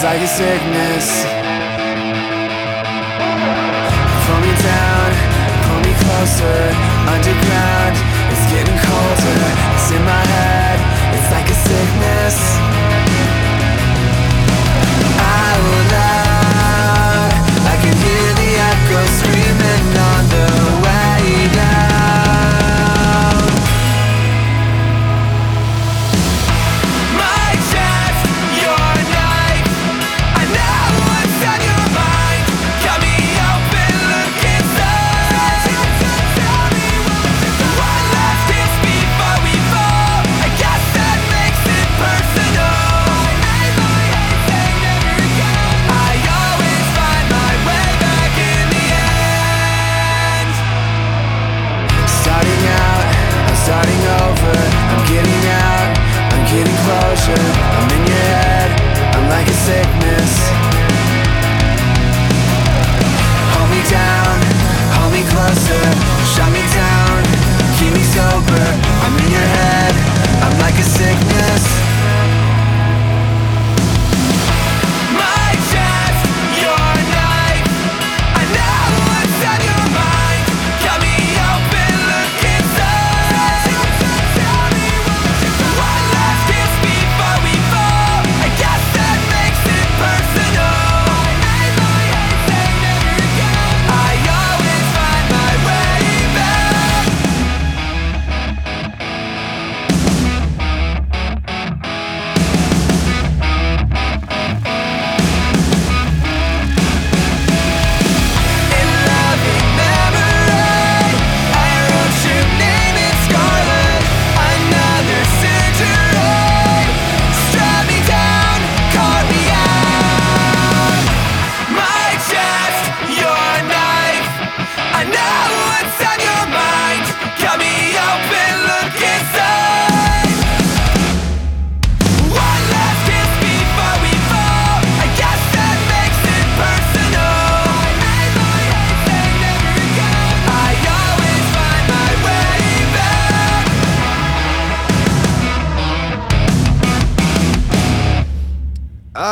It's 0.00 0.06
like 0.06 0.22
a 0.22 0.26
sickness. 0.26 1.24
Pull 4.24 4.40
me 4.40 4.52
down, 4.64 5.10
pull 5.68 5.80
me 5.84 5.92
closer. 6.00 6.60
Underground, 7.04 7.96
it's 8.32 8.46
getting 8.48 8.78
colder. 8.80 9.40
It's 9.76 9.90
in 9.92 10.02
my 10.04 10.24
head, 10.24 10.80
it's 11.12 11.30
like 11.30 11.50
a 11.50 11.54
sickness. 11.54 12.79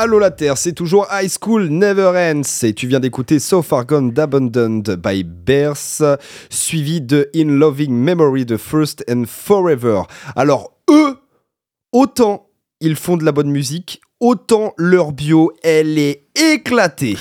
Allô 0.09 0.19
la 0.19 0.31
Terre, 0.31 0.57
c'est 0.57 0.73
toujours 0.73 1.07
High 1.13 1.31
School 1.39 1.69
Never 1.69 2.13
Ends 2.17 2.65
et 2.65 2.73
tu 2.73 2.87
viens 2.87 2.99
d'écouter 2.99 3.39
So 3.39 3.61
Far 3.61 3.85
Gone 3.85 4.11
d'Abandoned 4.11 4.97
by 4.97 5.23
Bears, 5.23 6.01
suivi 6.49 7.03
de 7.03 7.29
In 7.37 7.49
Loving 7.49 7.93
Memory 7.93 8.47
de 8.47 8.57
First 8.57 9.05
and 9.11 9.25
Forever. 9.29 10.05
Alors 10.35 10.73
eux, 10.89 11.19
autant 11.93 12.49
ils 12.81 12.97
font 12.97 13.19
de 13.19 13.25
la 13.27 13.33
bonne 13.33 13.51
musique, 13.51 14.01
autant 14.19 14.73
leur 14.79 15.13
bio, 15.13 15.53
elle 15.63 15.99
est 15.99 16.25
éclatée. 16.35 17.19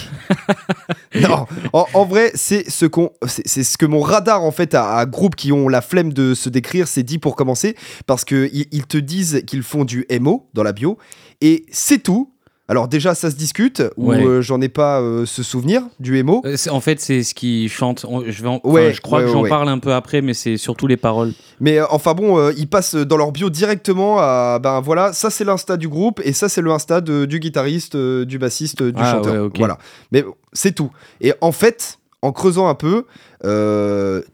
non, 1.15 1.45
en, 1.73 1.88
en 1.93 2.06
vrai, 2.06 2.32
c'est 2.36 2.69
ce 2.69 2.86
qu'on, 2.86 3.12
c'est 3.28 3.45
c'est 3.45 3.65
ce 3.65 3.78
que 3.78 3.86
mon 3.86 4.00
radar 4.00 4.43
en 4.43 4.52
fait 4.52 4.73
à, 4.73 4.95
à 4.95 5.06
groupes 5.06 5.36
qui 5.36 5.52
ont 5.52 5.67
la 5.67 5.82
flemme 5.82 6.13
de 6.13 6.34
se 6.34 6.47
décrire 6.47 6.88
s'est 6.88 7.04
dit 7.04 7.19
pour 7.19 7.36
commencer, 7.36 7.76
parce 8.06 8.23
que 8.23 8.50
ils, 8.54 8.67
ils 8.71 8.88
te 8.88 8.97
disent 8.97 9.43
qu'ils 9.45 9.63
font 9.63 9.84
du 9.84 10.06
MO 10.21 10.47
dans 10.54 10.63
la 10.63 10.71
bio 10.71 10.97
et 11.41 11.65
c'est 11.69 12.02
tout. 12.02 12.32
Alors 12.70 12.88
déjà, 12.90 13.16
ça 13.16 13.32
se 13.32 13.36
discute 13.38 13.82
ou 13.96 14.10
Ouais. 14.10 14.22
euh, 14.26 14.42
j'en 14.42 14.60
ai 14.60 14.68
pas 14.68 15.00
euh, 15.00 15.26
ce 15.26 15.42
souvenir 15.42 15.84
du 16.02 16.22
MO. 16.22 16.42
Euh, 16.46 16.56
En 16.70 16.82
fait, 16.82 17.00
c'est 17.00 17.24
ce 17.24 17.34
qui 17.34 17.70
chante. 17.70 18.06
Je, 18.28 18.42
vais 18.44 18.50
en- 18.50 18.56
enfin, 18.62 18.70
Ouais, 18.70 18.94
je 18.94 19.00
crois 19.00 19.20
ouais, 19.20 19.26
que 19.26 19.32
j'en 19.32 19.44
parle 19.48 19.70
un 19.70 19.80
peu 19.80 19.94
après, 19.94 20.22
mais 20.22 20.34
c'est 20.34 20.58
surtout 20.58 20.86
les 20.88 20.98
paroles. 20.98 21.32
Mais 21.62 21.80
enfin 21.82 22.14
bon, 22.14 22.50
ils 22.52 22.68
passent 22.68 22.96
dans 22.96 23.16
leur 23.18 23.32
bio 23.32 23.50
directement 23.50 24.18
à 24.20 24.60
ben 24.62 24.82
voilà, 24.82 25.14
ça 25.14 25.30
c'est 25.30 25.46
l'insta 25.46 25.78
du 25.78 25.88
groupe 25.88 26.20
et 26.26 26.34
ça 26.34 26.50
c'est 26.50 26.62
le 26.62 26.72
insta 26.72 27.00
de- 27.00 27.24
du 27.26 27.40
guitariste, 27.40 27.96
du 27.96 28.38
bassiste, 28.38 28.84
du 28.84 28.94
Ah, 29.02 29.14
chanteur. 29.14 29.50
Voilà. 29.58 29.78
Mais 30.12 30.26
c'est 30.52 30.74
tout. 30.76 30.92
Et 31.22 31.34
en 31.42 31.54
fait, 31.54 32.00
en 32.22 32.32
creusant 32.34 32.68
un 32.68 32.76
peu, 32.76 33.06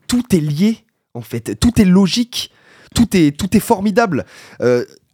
tout 0.08 0.24
est 0.36 0.40
lié. 0.42 0.78
En 1.14 1.22
fait, 1.22 1.60
tout 1.60 1.80
est 1.80 1.86
logique. 1.86 2.52
Tout 2.96 3.16
est 3.16 3.38
tout 3.38 3.56
est 3.56 3.60
formidable. 3.60 4.26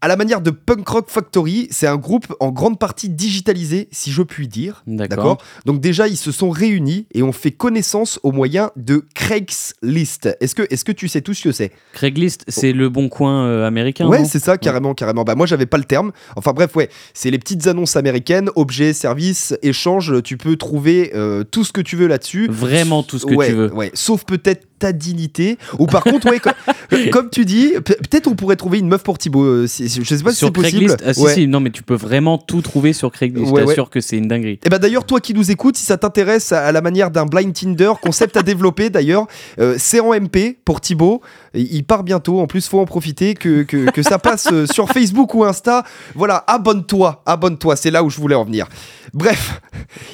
À 0.02 0.08
la 0.08 0.16
manière 0.16 0.40
de 0.40 0.50
Punk 0.52 0.88
Rock 0.88 1.10
Factory, 1.10 1.68
c'est 1.72 1.86
un 1.88 1.98
groupe 1.98 2.34
en 2.40 2.52
grande 2.52 2.80
partie 2.80 3.10
digitalisé, 3.10 3.90
si 3.92 4.12
je 4.12 4.22
puis 4.22 4.48
dire. 4.48 4.82
D'accord. 4.88 5.40
Donc 5.66 5.82
déjà, 5.82 6.08
ils 6.08 6.16
se 6.16 6.32
sont 6.32 6.50
réunis 6.50 7.06
et 7.14 7.22
ont 7.22 7.34
fait 7.34 7.52
connaissance 7.52 8.18
au 8.24 8.32
moyen 8.32 8.72
de 8.78 9.04
Craigslist. 9.14 10.30
Est-ce 10.40 10.56
que, 10.56 10.64
est-ce 10.70 10.86
que 10.86 10.92
tu 10.92 11.08
sais 11.08 11.22
tout 11.22 11.34
ce 11.34 11.44
que 11.44 11.52
c'est? 11.52 11.72
Craigslist, 11.94 12.46
c'est 12.48 12.72
le 12.72 12.90
bon 12.90 13.10
coin 13.10 13.46
euh, 13.46 13.68
américain. 13.68 14.08
Ouais, 14.08 14.26
c'est 14.26 14.40
ça, 14.40 14.58
carrément, 14.58 14.94
carrément. 14.94 15.24
Bah 15.24 15.36
moi, 15.36 15.46
j'avais 15.46 15.66
pas 15.66 15.78
le 15.78 15.84
terme. 15.84 16.12
Enfin 16.36 16.54
bref, 16.54 16.76
ouais, 16.76 16.90
c'est 17.14 17.32
les 17.32 17.40
petites 17.40 17.68
annonces 17.68 17.96
américaines, 17.96 18.50
objets, 18.56 18.94
services, 18.94 19.54
échanges. 19.64 20.22
Tu 20.24 20.38
peux 20.38 20.56
trouver 20.56 21.12
euh, 21.16 21.44
tout 21.44 21.64
ce 21.64 21.72
que 21.74 21.82
tu 21.82 21.96
veux 21.96 22.08
là-dessus. 22.08 22.48
Vraiment 22.50 23.04
tout 23.04 23.20
ce 23.20 23.26
que 23.26 23.34
Ouais, 23.34 23.50
tu 23.50 23.56
veux. 23.56 23.74
Ouais, 23.74 23.92
sauf 23.94 24.24
peut-être 24.26 24.66
ta 24.80 24.94
dignité. 24.94 25.58
Ou 25.78 25.88
par 25.88 26.04
contre, 26.06 26.30
ouais, 26.32 26.40
comme, 26.40 26.54
comme 27.12 27.30
tu 27.30 27.44
dis, 27.44 27.72
pe- 27.84 27.96
peut-être 27.96 28.28
on 28.28 28.36
pourrait 28.36 28.56
trouver 28.56 28.80
une 28.80 28.88
meuf 28.88 29.04
pour 29.04 29.18
Thibaut. 29.18 29.44
euh, 29.44 29.68
si- 29.68 29.89
je 29.90 30.16
sais 30.16 30.24
pas 30.24 30.32
si 30.32 30.38
c'est 30.46 30.52
possible. 30.52 30.96
Ah, 31.06 31.14
si, 31.14 31.22
Ouais. 31.22 31.34
si, 31.34 31.48
non, 31.48 31.60
mais 31.60 31.72
tu 31.72 31.84
peux 31.84 31.96
vraiment 31.96 32.38
tout 32.38 32.62
trouver 32.62 32.94
sur 32.94 33.12
Craigslist. 33.12 33.52
Ouais, 33.52 33.62
je 33.62 33.66
ouais. 33.66 33.66
t'assure 33.74 33.90
que 33.90 34.02
c'est 34.02 34.18
une 34.18 34.28
dinguerie. 34.28 34.60
Et 34.66 34.70
bah 34.70 34.80
d'ailleurs, 34.80 35.06
toi 35.06 35.20
qui 35.20 35.34
nous 35.34 35.52
écoutes, 35.52 35.78
si 35.78 35.86
ça 35.86 35.98
t'intéresse 35.98 36.52
à, 36.52 36.66
à 36.66 36.72
la 36.72 36.82
manière 36.82 37.12
d'un 37.12 37.26
blind 37.26 37.54
Tinder, 37.54 37.92
concept 38.02 38.38
à 38.38 38.42
développer 38.44 38.90
d'ailleurs, 38.90 39.28
euh, 39.60 39.76
c'est 39.78 40.00
en 40.00 40.14
MP 40.14 40.58
pour 40.64 40.82
Thibaut. 40.82 41.22
Il 41.54 41.84
part 41.84 42.04
bientôt, 42.04 42.40
en 42.40 42.48
plus 42.48 42.68
faut 42.68 42.80
en 42.80 42.86
profiter 42.86 43.34
que, 43.34 43.64
que, 43.64 43.90
que 43.92 44.04
ça 44.04 44.20
passe 44.20 44.48
euh, 44.52 44.66
sur 44.68 44.90
Facebook 44.90 45.34
ou 45.34 45.44
Insta. 45.44 45.84
Voilà, 46.16 46.44
abonne-toi, 46.48 47.24
abonne-toi, 47.26 47.76
c'est 47.76 47.92
là 47.92 48.04
où 48.04 48.10
je 48.10 48.20
voulais 48.20 48.36
en 48.36 48.46
venir. 48.46 48.68
Bref, 49.14 49.62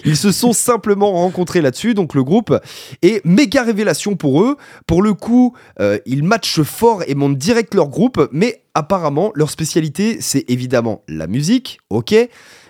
ils 0.06 0.16
se 0.18 0.32
sont 0.32 0.54
simplement 0.54 1.12
rencontrés 1.12 1.62
là-dessus, 1.62 1.94
donc 1.94 2.14
le 2.14 2.24
groupe, 2.24 2.58
et 3.02 3.22
méga 3.26 3.64
révélation 3.64 4.16
pour 4.16 4.42
eux. 4.44 4.56
Pour 4.88 5.02
le 5.02 5.14
coup, 5.14 5.54
euh, 5.80 5.98
ils 6.06 6.24
matchent 6.24 6.62
fort 6.62 7.04
et 7.08 7.16
montent 7.16 7.38
direct 7.38 7.74
leur 7.74 7.90
groupe, 7.90 8.30
mais 8.32 8.62
apparemment, 8.76 9.32
leur 9.34 9.50
spécialité, 9.50 10.18
c'est 10.22 10.46
évidemment 10.50 11.02
la 11.08 11.26
musique, 11.28 11.80
ok 11.90 12.14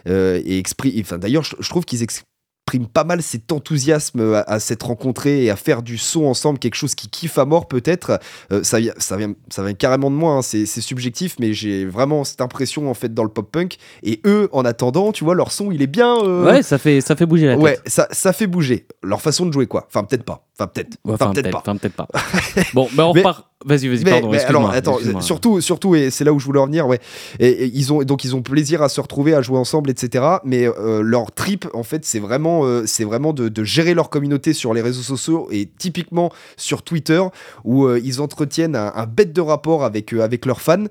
euh, 0.07 0.41
et 0.45 0.63
enfin, 1.01 1.17
D'ailleurs, 1.17 1.43
je, 1.43 1.55
je 1.59 1.67
trouve 1.69 1.83
qu'ils 1.83 2.03
expriment 2.03 2.87
pas 2.91 3.03
mal 3.03 3.21
cet 3.21 3.51
enthousiasme 3.51 4.33
à, 4.33 4.39
à 4.41 4.59
s'être 4.59 4.87
rencontrés 4.87 5.43
et 5.45 5.49
à 5.51 5.55
faire 5.55 5.81
du 5.83 5.97
son 5.97 6.25
ensemble, 6.25 6.57
quelque 6.59 6.75
chose 6.75 6.95
qui 6.95 7.07
kiffe 7.09 7.37
à 7.37 7.45
mort 7.45 7.67
peut-être. 7.67 8.19
Euh, 8.51 8.63
ça, 8.63 8.79
vient- 8.79 8.93
ça, 8.97 9.17
vient, 9.17 9.33
ça 9.49 9.63
vient 9.63 9.73
carrément 9.73 10.09
de 10.11 10.15
moi, 10.15 10.33
hein, 10.33 10.41
c'est 10.41 10.65
subjectif, 10.65 11.35
mais 11.39 11.53
j'ai 11.53 11.85
vraiment 11.85 12.23
cette 12.23 12.41
impression 12.41 12.89
en 12.89 12.93
fait 12.95 13.13
dans 13.13 13.23
le 13.23 13.29
pop-punk. 13.29 13.77
Et 14.03 14.19
eux, 14.25 14.49
en 14.51 14.65
attendant, 14.65 15.11
tu 15.11 15.23
vois, 15.23 15.35
leur 15.35 15.51
son, 15.51 15.71
il 15.71 15.81
est 15.81 15.87
bien... 15.87 16.17
euh, 16.23 16.45
Ouais, 16.45 16.63
ça 16.63 16.77
fait, 16.77 17.01
ça 17.01 17.15
fait 17.15 17.25
bouger 17.27 17.45
la 17.47 17.53
tête. 17.55 17.63
Ouais, 17.63 17.79
ça, 17.85 18.07
ça 18.11 18.33
fait 18.33 18.47
bouger. 18.47 18.87
Leur 19.03 19.21
façon 19.21 19.45
de 19.45 19.53
jouer, 19.53 19.67
quoi. 19.67 19.85
Enfin, 19.87 20.03
peut-être 20.03 20.23
pas. 20.23 20.47
Enfin, 20.57 20.67
peut-être. 20.67 20.97
Ouais, 21.05 21.13
Enfin, 21.13 21.31
peut-être 21.31 21.51
pas. 21.51 21.59
enfin, 21.59 21.75
peut-être 21.77 21.95
pas. 21.95 22.07
bon, 22.73 22.87
ben 22.93 23.05
on 23.05 23.13
Mais- 23.13 23.21
repart 23.21 23.49
Vas-y, 23.65 23.87
vas-y, 23.87 24.03
pardon. 24.03 24.29
mais 24.31 24.39
alors, 24.45 24.69
attends, 24.69 24.97
surtout, 25.21 25.59
surtout, 25.59 25.95
et 25.95 26.11
c'est 26.11 26.23
là 26.23 26.31
où 26.31 26.39
je 26.39 26.45
voulais 26.45 26.59
en 26.59 26.67
venir, 26.67 26.87
ouais. 26.87 26.99
Et, 27.39 27.47
et 27.47 27.65
ils 27.73 27.91
ont 27.91 28.03
donc 28.03 28.23
ils 28.23 28.35
ont 28.35 28.41
plaisir 28.41 28.81
à 28.83 28.89
se 28.89 29.01
retrouver, 29.01 29.33
à 29.33 29.41
jouer 29.41 29.57
ensemble, 29.57 29.89
etc. 29.89 30.23
Mais 30.43 30.67
euh, 30.67 31.01
leur 31.01 31.31
trip, 31.31 31.67
en 31.73 31.83
fait, 31.83 32.05
c'est 32.05 32.19
vraiment, 32.19 32.65
euh, 32.65 32.83
c'est 32.85 33.03
vraiment 33.03 33.33
de, 33.33 33.49
de 33.49 33.63
gérer 33.63 33.93
leur 33.93 34.09
communauté 34.09 34.53
sur 34.53 34.73
les 34.73 34.81
réseaux 34.81 35.01
sociaux 35.01 35.47
et 35.51 35.67
typiquement 35.77 36.31
sur 36.57 36.83
Twitter 36.83 37.21
où 37.63 37.85
euh, 37.85 37.99
ils 38.03 38.21
entretiennent 38.21 38.75
un, 38.75 38.91
un 38.95 39.05
bête 39.07 39.33
de 39.33 39.41
rapport 39.41 39.83
avec 39.83 40.13
avec 40.13 40.45
leurs 40.45 40.61
fans. 40.61 40.85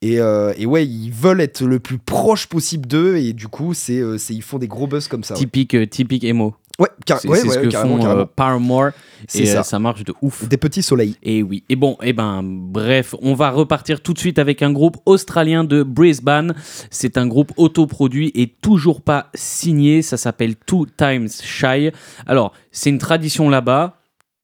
Et, 0.00 0.14
et 0.56 0.66
ouais, 0.66 0.86
ils 0.86 1.10
veulent 1.10 1.40
être 1.40 1.64
le 1.64 1.80
plus 1.80 1.98
proche 1.98 2.46
possible 2.46 2.86
d'eux 2.86 3.16
et 3.16 3.32
du 3.32 3.48
coup, 3.48 3.74
c'est, 3.74 4.00
ils 4.30 4.42
font 4.42 4.58
des 4.58 4.68
gros 4.68 4.86
buzz 4.86 5.08
comme 5.08 5.24
ça. 5.24 5.34
Ouais, 5.34 5.40
Typique, 5.40 5.74
euh, 5.74 5.86
typique 5.86 6.24
emo. 6.24 6.54
Ouais, 6.80 6.88
car- 7.06 7.20
C'est 7.20 7.28
ouais, 7.28 7.38
c'est 7.38 7.48
ouais, 7.48 7.54
ce 7.54 7.58
que 7.60 7.66
carrément, 7.68 7.96
font 7.98 8.02
carrément. 8.02 8.20
euh, 8.22 8.26
Paramore. 8.34 8.90
C'est 9.28 9.42
Et 9.42 9.46
ça. 9.46 9.60
euh, 9.60 9.62
ça 9.62 9.78
marche 9.78 10.02
de 10.02 10.14
ouf. 10.22 10.48
Des 10.48 10.56
petits 10.56 10.82
soleils. 10.82 11.14
Et 11.22 11.42
oui. 11.42 11.62
Et 11.68 11.76
bon, 11.76 11.96
et 12.02 12.12
ben, 12.12 12.40
bref, 12.42 13.14
on 13.22 13.34
va 13.34 13.50
repartir 13.50 14.00
tout 14.00 14.14
de 14.14 14.18
suite 14.18 14.38
avec 14.38 14.62
un 14.62 14.72
groupe 14.72 14.96
australien 15.06 15.62
de 15.62 15.82
Brisbane. 15.82 16.54
C'est 16.90 17.18
un 17.18 17.26
groupe 17.26 17.52
autoproduit 17.56 18.32
et 18.34 18.48
toujours 18.48 19.02
pas 19.02 19.26
signé. 19.34 20.02
Ça 20.02 20.16
s'appelle 20.16 20.56
Two 20.56 20.86
Times 20.96 21.28
Shy. 21.42 21.90
Alors, 22.26 22.52
c'est 22.72 22.90
une 22.90 22.98
tradition 22.98 23.48
là-bas. 23.50 23.99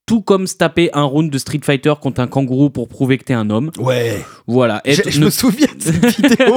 Tout 0.07 0.23
comme 0.23 0.47
se 0.47 0.55
taper 0.55 0.89
un 0.93 1.03
round 1.03 1.31
de 1.33 1.37
Street 1.39 1.59
Fighter 1.65 1.93
contre 2.01 2.21
un 2.21 2.29
kangourou 2.29 2.71
pour 2.71 2.87
prouver 2.87 3.19
que 3.19 3.25
t'es 3.25 3.35
un 3.35 3.51
homme. 3.51 3.73
Ouais. 3.79 4.25
Voilà. 4.47 4.81
Je, 4.85 4.93
Être- 4.93 5.11
je 5.11 5.19
ne- 5.21 5.25
me 5.25 5.31
souviens 5.31 5.67
de 5.77 5.83
cette 5.83 6.07
vidéo. 6.21 6.55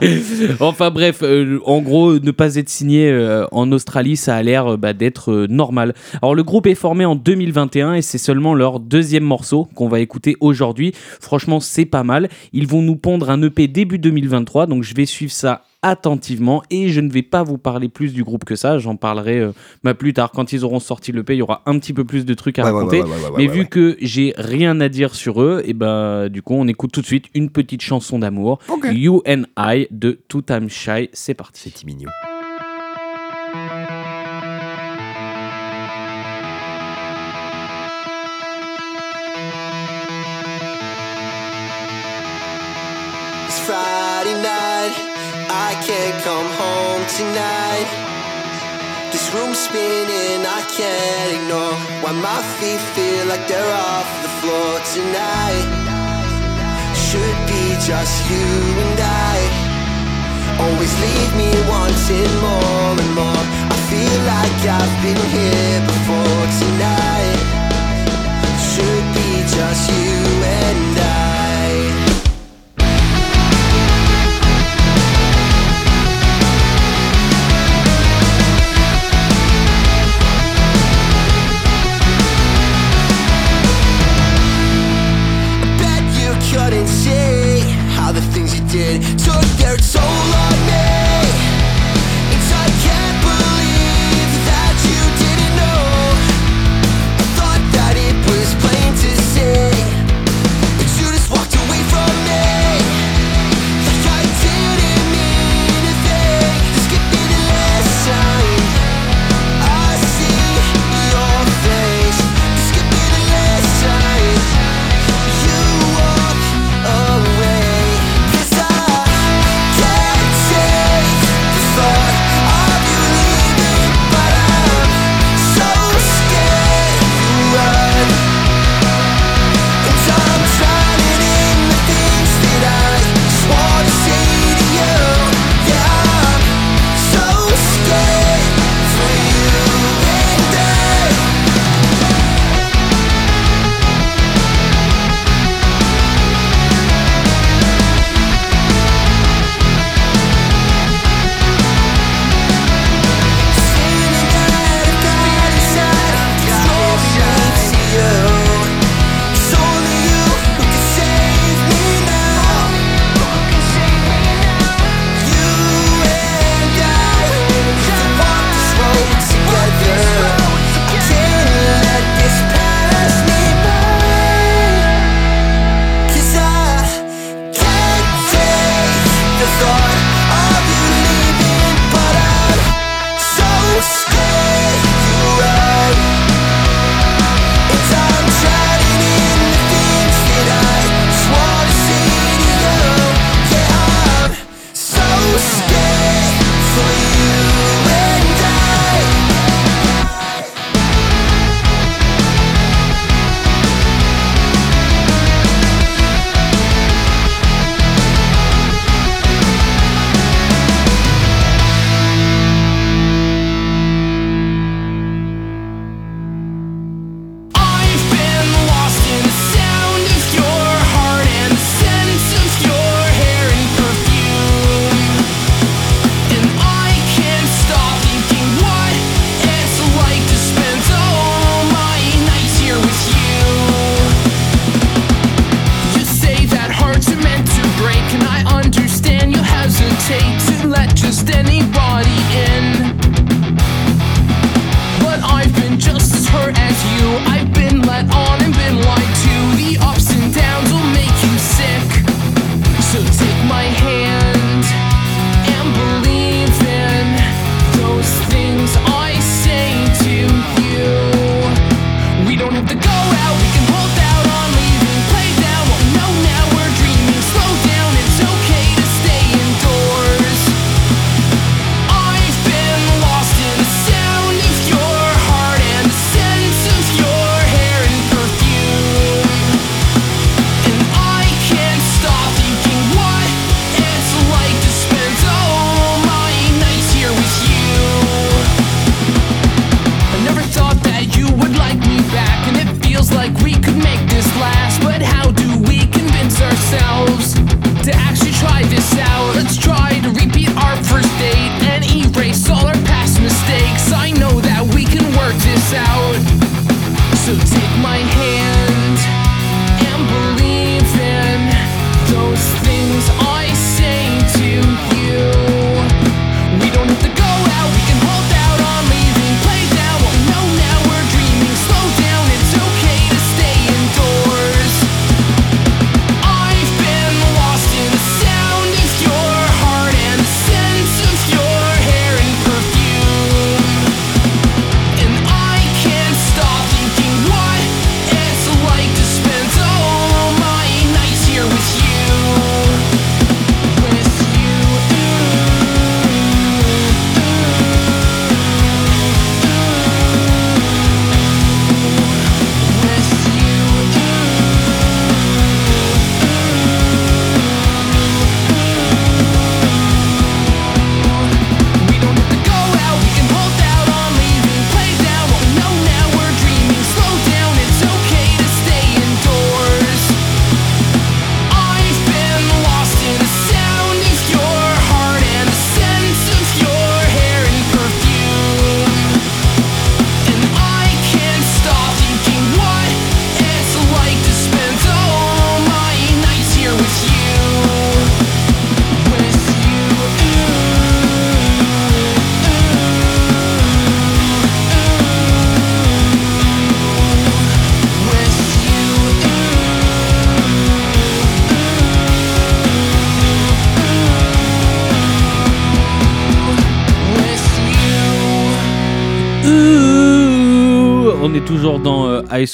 enfin 0.60 0.90
bref, 0.90 1.18
euh, 1.22 1.58
en 1.66 1.80
gros, 1.82 2.18
ne 2.18 2.30
pas 2.30 2.54
être 2.56 2.70
signé 2.70 3.10
euh, 3.10 3.44
en 3.52 3.70
Australie, 3.72 4.16
ça 4.16 4.36
a 4.36 4.42
l'air 4.42 4.66
euh, 4.72 4.76
bah, 4.78 4.94
d'être 4.94 5.46
normal. 5.50 5.94
Alors 6.22 6.34
le 6.34 6.42
groupe 6.42 6.66
est 6.66 6.74
formé 6.74 7.04
en 7.04 7.14
2021 7.14 7.94
et 7.94 8.02
c'est 8.02 8.16
seulement 8.18 8.54
leur 8.54 8.80
deuxième 8.80 9.24
morceau 9.24 9.68
qu'on 9.74 9.88
va 9.88 10.00
écouter 10.00 10.36
aujourd'hui. 10.40 10.92
Franchement, 11.20 11.60
c'est 11.60 11.84
pas 11.84 12.04
mal. 12.04 12.28
Ils 12.54 12.66
vont 12.66 12.80
nous 12.82 12.96
pondre 12.96 13.28
un 13.30 13.42
EP 13.42 13.68
début 13.68 13.98
2023, 13.98 14.66
donc 14.66 14.82
je 14.82 14.94
vais 14.94 15.04
suivre 15.06 15.32
ça 15.32 15.62
attentivement 15.82 16.62
et 16.70 16.88
je 16.88 17.00
ne 17.00 17.10
vais 17.10 17.22
pas 17.22 17.42
vous 17.42 17.58
parler 17.58 17.88
plus 17.88 18.12
du 18.12 18.24
groupe 18.24 18.44
que 18.44 18.56
ça, 18.56 18.78
j'en 18.78 18.96
parlerai 18.96 19.38
euh, 19.40 19.52
bah, 19.84 19.94
plus 19.94 20.12
tard 20.14 20.30
quand 20.32 20.52
ils 20.52 20.64
auront 20.64 20.80
sorti 20.80 21.12
l'EP, 21.12 21.34
il 21.34 21.38
y 21.38 21.42
aura 21.42 21.62
un 21.66 21.78
petit 21.78 21.92
peu 21.92 22.04
plus 22.04 22.24
de 22.24 22.34
trucs 22.34 22.58
à 22.58 22.64
Ouais, 22.64 22.70
raconter. 22.70 23.02
ouais, 23.02 23.08
ouais, 23.08 23.30
Mais 23.36 23.46
vu 23.48 23.66
que 23.66 23.96
j'ai 24.00 24.32
rien 24.36 24.80
à 24.80 24.88
dire 24.88 25.14
sur 25.14 25.42
eux, 25.42 25.62
et 25.66 25.74
ben 25.74 26.28
du 26.28 26.42
coup 26.42 26.54
on 26.54 26.66
écoute 26.68 26.92
tout 26.92 27.00
de 27.00 27.06
suite 27.06 27.26
une 27.34 27.50
petite 27.50 27.82
chanson 27.82 28.18
d'amour. 28.18 28.58
You 28.84 29.22
and 29.26 29.42
I 29.58 29.86
de 29.90 30.20
Two 30.28 30.42
Time 30.42 30.68
Shy. 30.68 31.10
C'est 31.12 31.34
parti. 31.34 31.72
C'est 31.74 31.84
mignon. 31.84 32.10
Come 46.24 46.46
home 46.46 47.02
tonight. 47.18 47.88
This 49.10 49.26
room's 49.34 49.58
spinning, 49.58 50.46
I 50.46 50.62
can't 50.70 51.30
ignore 51.34 51.74
why 52.02 52.12
my 52.12 52.40
feet 52.58 52.82
feel 52.94 53.26
like 53.26 53.44
they're 53.50 53.74
off 53.90 54.08
the 54.22 54.30
floor 54.38 54.72
tonight. 54.94 55.66
Should 56.94 57.38
be 57.50 57.64
just 57.82 58.14
you 58.30 58.48
and 58.86 58.98
I. 59.02 59.36
Always 60.62 60.94
leave 61.04 61.32
me 61.42 61.50
wanting 61.66 62.32
more 62.46 62.94
and 63.02 63.12
more. 63.18 63.42
I 63.74 63.78
feel 63.90 64.18
like 64.34 64.62
I've 64.78 64.96
been 65.02 65.22
here 65.36 65.78
before 65.90 66.44
tonight. 66.62 67.40
Should 68.70 69.06
be 69.18 69.30
just 69.58 69.90
you 69.90 70.22
and 70.62 70.91
things 88.92 89.08
you 89.08 89.16
did 89.16 89.18
took 89.18 89.42
their 89.58 89.76
toll 89.76 90.02
on 90.02 90.51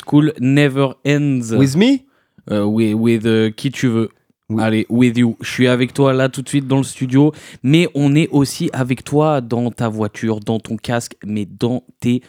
School 0.09 0.33
Never 0.41 0.95
Ends. 1.07 1.55
With 1.55 1.77
me? 1.77 2.07
Euh, 2.51 2.65
with, 2.65 2.95
with, 2.95 3.27
euh, 3.27 3.51
qui 3.51 3.71
tu 3.71 3.89
veux. 3.89 4.09
Oui. 4.49 4.63
Allez, 4.63 4.87
with 4.89 5.19
you. 5.19 5.37
Je 5.43 5.51
suis 5.51 5.69
avec 5.69 5.93
toi 5.93 6.15
là 6.15 6.31
tout 6.31 6.41
de 6.41 6.49
suite 6.49 6.67
dans 6.67 6.79
le 6.79 6.83
studio, 6.83 7.33
mais 7.63 7.89
on 7.95 8.15
est 8.15 8.29
aussi 8.31 8.71
avec 8.73 9.05
toi 9.05 9.43
dans 9.43 9.71
ta 9.71 9.91
voiture, 9.91 10.41
dans 10.41 10.59
ton 10.59 10.79
casque, 10.79 11.17
mais 11.27 11.45
dans 11.45 11.85
tes 12.01 12.23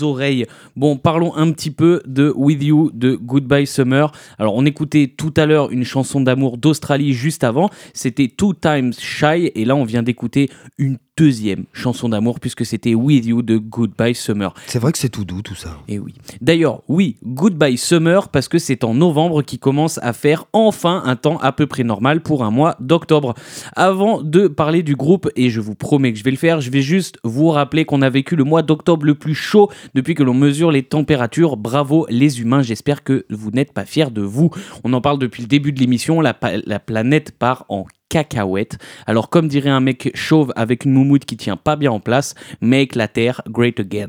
oreilles. 0.00 0.46
Bon, 0.74 0.96
parlons 0.96 1.34
un 1.36 1.52
petit 1.52 1.70
peu 1.70 2.00
de 2.06 2.32
With 2.34 2.62
You 2.62 2.90
de 2.94 3.14
Goodbye 3.14 3.66
Summer. 3.66 4.10
Alors, 4.38 4.54
on 4.54 4.64
écoutait 4.64 5.12
tout 5.14 5.34
à 5.36 5.44
l'heure 5.44 5.70
une 5.70 5.84
chanson 5.84 6.22
d'amour 6.22 6.56
d'Australie 6.56 7.12
juste 7.12 7.44
avant. 7.44 7.68
C'était 7.92 8.28
Two 8.28 8.54
Times 8.54 8.94
Shy, 8.98 9.52
et 9.54 9.64
là, 9.66 9.76
on 9.76 9.84
vient 9.84 10.02
d'écouter 10.02 10.48
une 10.78 10.96
deuxième 11.18 11.64
chanson 11.72 12.08
d'amour 12.08 12.38
puisque 12.38 12.64
c'était 12.64 12.94
With 12.94 13.26
You 13.26 13.42
de 13.42 13.58
Goodbye 13.58 14.14
Summer. 14.14 14.54
C'est 14.66 14.78
vrai 14.78 14.92
que 14.92 14.98
c'est 14.98 15.08
tout 15.08 15.24
doux 15.24 15.42
tout 15.42 15.56
ça. 15.56 15.76
Et 15.88 15.98
oui. 15.98 16.14
D'ailleurs, 16.40 16.82
oui, 16.86 17.16
Goodbye 17.24 17.76
Summer 17.76 18.28
parce 18.28 18.46
que 18.46 18.60
c'est 18.60 18.84
en 18.84 18.94
novembre 18.94 19.42
qui 19.42 19.58
commence 19.58 19.98
à 19.98 20.12
faire 20.12 20.44
enfin 20.52 21.02
un 21.04 21.16
temps 21.16 21.38
à 21.38 21.50
peu 21.50 21.66
près 21.66 21.82
normal 21.82 22.22
pour 22.22 22.44
un 22.44 22.52
mois 22.52 22.76
d'octobre. 22.78 23.34
Avant 23.74 24.22
de 24.22 24.46
parler 24.46 24.84
du 24.84 24.94
groupe, 24.94 25.28
et 25.34 25.50
je 25.50 25.60
vous 25.60 25.74
promets 25.74 26.12
que 26.12 26.18
je 26.20 26.24
vais 26.24 26.30
le 26.30 26.36
faire, 26.36 26.60
je 26.60 26.70
vais 26.70 26.82
juste 26.82 27.18
vous 27.24 27.48
rappeler 27.48 27.84
qu'on 27.84 28.00
a 28.00 28.10
vécu 28.10 28.36
le 28.36 28.44
mois 28.44 28.62
d'octobre 28.62 29.04
le 29.04 29.16
plus 29.16 29.34
chaud 29.34 29.68
depuis 29.94 30.14
que 30.14 30.22
l'on 30.22 30.34
mesure 30.34 30.70
les 30.70 30.84
températures. 30.84 31.56
Bravo 31.56 32.06
les 32.10 32.40
humains, 32.40 32.62
j'espère 32.62 33.02
que 33.02 33.26
vous 33.28 33.50
n'êtes 33.50 33.72
pas 33.72 33.84
fiers 33.84 34.12
de 34.12 34.22
vous. 34.22 34.50
On 34.84 34.92
en 34.92 35.00
parle 35.00 35.18
depuis 35.18 35.42
le 35.42 35.48
début 35.48 35.72
de 35.72 35.80
l'émission, 35.80 36.20
la, 36.20 36.38
la 36.64 36.78
planète 36.78 37.32
part 37.32 37.64
en 37.68 37.86
cacahuète. 38.08 38.78
Alors 39.06 39.28
comme 39.30 39.48
dirait 39.48 39.70
un 39.70 39.80
mec 39.80 40.10
chauve 40.14 40.52
avec 40.56 40.84
une 40.84 40.92
moumoute 40.92 41.24
qui 41.24 41.36
tient 41.36 41.56
pas 41.56 41.76
bien 41.76 41.90
en 41.90 42.00
place, 42.00 42.34
make 42.60 42.94
la 42.94 43.08
Terre 43.08 43.42
great 43.48 43.78
again. 43.80 44.08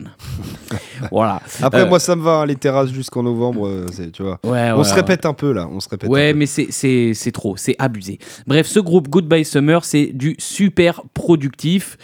voilà. 1.11 1.41
Après, 1.61 1.81
Euh, 1.81 1.87
moi, 1.87 1.99
ça 1.99 2.15
me 2.15 2.21
va, 2.21 2.37
hein, 2.41 2.45
les 2.45 2.55
terrasses 2.55 2.91
jusqu'en 2.91 3.23
novembre, 3.23 3.67
euh, 3.67 3.85
tu 4.13 4.23
vois. 4.23 4.39
Ouais, 4.43 4.71
on 4.71 4.77
ouais, 4.79 4.83
se 4.83 4.89
ouais. 4.89 4.95
répète 4.95 5.25
un 5.25 5.33
peu 5.33 5.51
là, 5.51 5.67
on 5.71 5.79
se 5.79 5.89
répète. 5.89 6.09
Ouais, 6.09 6.29
un 6.29 6.31
peu. 6.33 6.39
mais 6.39 6.45
c'est 6.45 7.31
trop, 7.31 7.55
c'est 7.57 7.75
abusé. 7.79 8.19
Bref, 8.47 8.67
ce 8.67 8.79
groupe 8.79 9.07
Goodbye 9.09 9.45
Summer, 9.45 9.83
c'est 9.85 10.07
du 10.13 10.35
super 10.39 11.01
productif. 11.13 11.97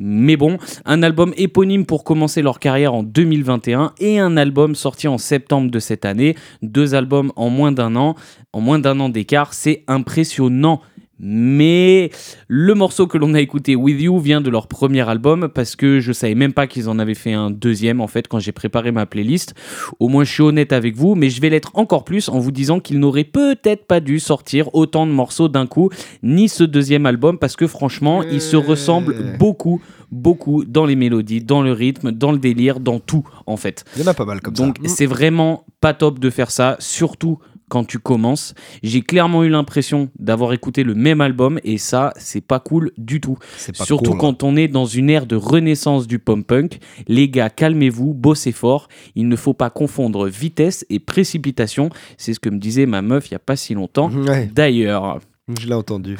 Mais 0.00 0.36
bon, 0.36 0.58
un 0.84 1.02
album 1.02 1.32
éponyme 1.36 1.84
pour 1.84 2.04
commencer 2.04 2.40
leur 2.40 2.60
carrière 2.60 2.94
en 2.94 3.02
2021 3.02 3.94
et 3.98 4.20
un 4.20 4.36
album 4.36 4.76
sorti 4.76 5.08
en 5.08 5.18
septembre 5.18 5.72
de 5.72 5.78
cette 5.80 6.04
année. 6.04 6.36
Deux 6.62 6.94
albums 6.94 7.32
en 7.34 7.50
moins 7.50 7.72
d'un 7.72 7.96
an, 7.96 8.14
en 8.52 8.60
moins 8.60 8.78
d'un 8.78 9.00
an 9.00 9.08
d'écart, 9.08 9.52
c'est 9.54 9.82
impressionnant. 9.88 10.80
Mais 11.20 12.10
le 12.46 12.74
morceau 12.74 13.06
que 13.06 13.18
l'on 13.18 13.34
a 13.34 13.40
écouté, 13.40 13.74
With 13.74 14.00
You, 14.00 14.18
vient 14.18 14.40
de 14.40 14.50
leur 14.50 14.68
premier 14.68 15.08
album 15.08 15.48
parce 15.52 15.76
que 15.76 16.00
je 16.00 16.12
savais 16.12 16.34
même 16.34 16.52
pas 16.52 16.66
qu'ils 16.66 16.88
en 16.88 16.98
avaient 16.98 17.14
fait 17.14 17.32
un 17.32 17.50
deuxième 17.50 18.00
en 18.00 18.06
fait 18.06 18.28
quand 18.28 18.38
j'ai 18.38 18.52
préparé 18.52 18.92
ma 18.92 19.06
playlist. 19.06 19.54
Au 19.98 20.08
moins, 20.08 20.24
je 20.24 20.32
suis 20.32 20.42
honnête 20.42 20.72
avec 20.72 20.96
vous, 20.96 21.14
mais 21.14 21.30
je 21.30 21.40
vais 21.40 21.50
l'être 21.50 21.72
encore 21.74 22.04
plus 22.04 22.28
en 22.28 22.38
vous 22.38 22.52
disant 22.52 22.80
qu'ils 22.80 23.00
n'auraient 23.00 23.24
peut-être 23.24 23.86
pas 23.86 24.00
dû 24.00 24.20
sortir 24.20 24.74
autant 24.74 25.06
de 25.06 25.12
morceaux 25.12 25.48
d'un 25.48 25.66
coup, 25.66 25.90
ni 26.22 26.48
ce 26.48 26.64
deuxième 26.64 27.06
album 27.06 27.38
parce 27.38 27.56
que 27.56 27.66
franchement, 27.66 28.22
ils 28.22 28.40
se 28.40 28.56
ressemblent 28.56 29.36
beaucoup, 29.38 29.80
beaucoup 30.12 30.64
dans 30.64 30.86
les 30.86 30.96
mélodies, 30.96 31.42
dans 31.42 31.62
le 31.62 31.72
rythme, 31.72 32.12
dans 32.12 32.32
le 32.32 32.38
délire, 32.38 32.80
dans 32.80 33.00
tout 33.00 33.24
en 33.46 33.56
fait. 33.56 33.84
Il 33.96 34.02
y 34.02 34.04
en 34.04 34.08
a 34.08 34.14
pas 34.14 34.24
mal 34.24 34.40
comme 34.40 34.54
Donc 34.54 34.78
ça. 34.82 34.88
c'est 34.94 35.06
vraiment 35.06 35.64
pas 35.80 35.94
top 35.94 36.18
de 36.18 36.30
faire 36.30 36.50
ça, 36.50 36.76
surtout 36.78 37.38
quand 37.68 37.84
tu 37.84 37.98
commences. 37.98 38.54
J'ai 38.82 39.02
clairement 39.02 39.44
eu 39.44 39.48
l'impression 39.48 40.08
d'avoir 40.18 40.52
écouté 40.52 40.82
le 40.84 40.94
même 40.94 41.20
album 41.20 41.60
et 41.64 41.78
ça, 41.78 42.12
c'est 42.16 42.40
pas 42.40 42.60
cool 42.60 42.92
du 42.98 43.20
tout. 43.20 43.38
Surtout 43.72 44.10
cool. 44.10 44.18
quand 44.18 44.42
on 44.42 44.56
est 44.56 44.68
dans 44.68 44.86
une 44.86 45.10
ère 45.10 45.26
de 45.26 45.36
renaissance 45.36 46.06
du 46.06 46.18
pop-punk. 46.18 46.78
Les 47.06 47.28
gars, 47.28 47.50
calmez-vous, 47.50 48.14
bossez 48.14 48.52
fort. 48.52 48.88
Il 49.14 49.28
ne 49.28 49.36
faut 49.36 49.54
pas 49.54 49.70
confondre 49.70 50.26
vitesse 50.26 50.84
et 50.90 50.98
précipitation. 50.98 51.90
C'est 52.16 52.34
ce 52.34 52.40
que 52.40 52.50
me 52.50 52.58
disait 52.58 52.86
ma 52.86 53.02
meuf 53.02 53.28
il 53.30 53.32
y 53.32 53.36
a 53.36 53.40
pas 53.40 53.56
si 53.56 53.74
longtemps. 53.74 54.10
Ouais, 54.10 54.50
D'ailleurs, 54.52 55.20
je 55.60 55.66
l'ai 55.66 55.74
entendu. 55.74 56.16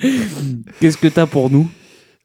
qu'est-ce 0.80 0.96
que 0.96 1.08
t'as 1.08 1.26
pour 1.26 1.50
nous? 1.50 1.68